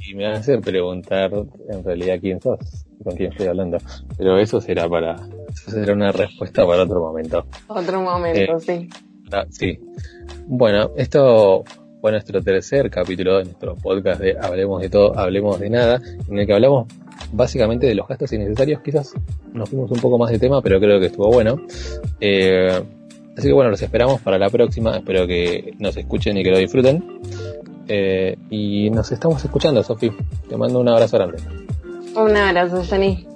y 0.00 0.14
me 0.14 0.26
hace 0.26 0.58
preguntar 0.58 1.30
en 1.68 1.84
realidad 1.84 2.18
quién 2.18 2.40
sos, 2.40 2.58
con 3.04 3.14
quién 3.14 3.30
estoy 3.30 3.46
hablando. 3.46 3.76
Pero 4.16 4.38
eso 4.38 4.60
será 4.60 4.88
para, 4.88 5.16
eso 5.48 5.70
será 5.70 5.92
una 5.92 6.10
respuesta 6.12 6.66
para 6.66 6.84
otro 6.84 6.98
momento. 7.00 7.44
Otro 7.68 8.00
momento, 8.00 8.58
sí. 8.58 8.88
Ah, 9.32 9.46
sí. 9.50 9.78
Bueno, 10.46 10.90
esto 10.96 11.64
fue 12.00 12.12
nuestro 12.12 12.42
tercer 12.42 12.90
capítulo 12.90 13.38
de 13.38 13.44
nuestro 13.44 13.76
podcast 13.76 14.20
de 14.20 14.36
Hablemos 14.40 14.80
de 14.80 14.88
todo, 14.88 15.18
Hablemos 15.18 15.60
de 15.60 15.70
nada, 15.70 16.00
en 16.28 16.38
el 16.38 16.46
que 16.46 16.54
hablamos 16.54 16.86
básicamente 17.32 17.86
de 17.86 17.94
los 17.94 18.08
gastos 18.08 18.32
innecesarios. 18.32 18.80
Quizás 18.82 19.14
nos 19.52 19.68
fuimos 19.68 19.90
un 19.90 20.00
poco 20.00 20.18
más 20.18 20.30
de 20.30 20.38
tema, 20.38 20.62
pero 20.62 20.80
creo 20.80 20.98
que 20.98 21.06
estuvo 21.06 21.30
bueno. 21.30 21.60
Eh, 22.20 22.82
así 23.36 23.48
que 23.48 23.52
bueno, 23.52 23.70
los 23.70 23.82
esperamos 23.82 24.20
para 24.22 24.38
la 24.38 24.50
próxima. 24.50 24.96
Espero 24.96 25.26
que 25.26 25.74
nos 25.78 25.96
escuchen 25.96 26.36
y 26.36 26.42
que 26.42 26.50
lo 26.50 26.58
disfruten. 26.58 27.20
Eh, 27.88 28.36
y 28.50 28.90
nos 28.90 29.10
estamos 29.12 29.44
escuchando, 29.44 29.82
Sofi. 29.82 30.10
Te 30.48 30.56
mando 30.56 30.80
un 30.80 30.88
abrazo 30.88 31.18
grande. 31.18 31.38
Un 32.16 32.36
abrazo, 32.36 32.82
Jenny. 32.82 33.29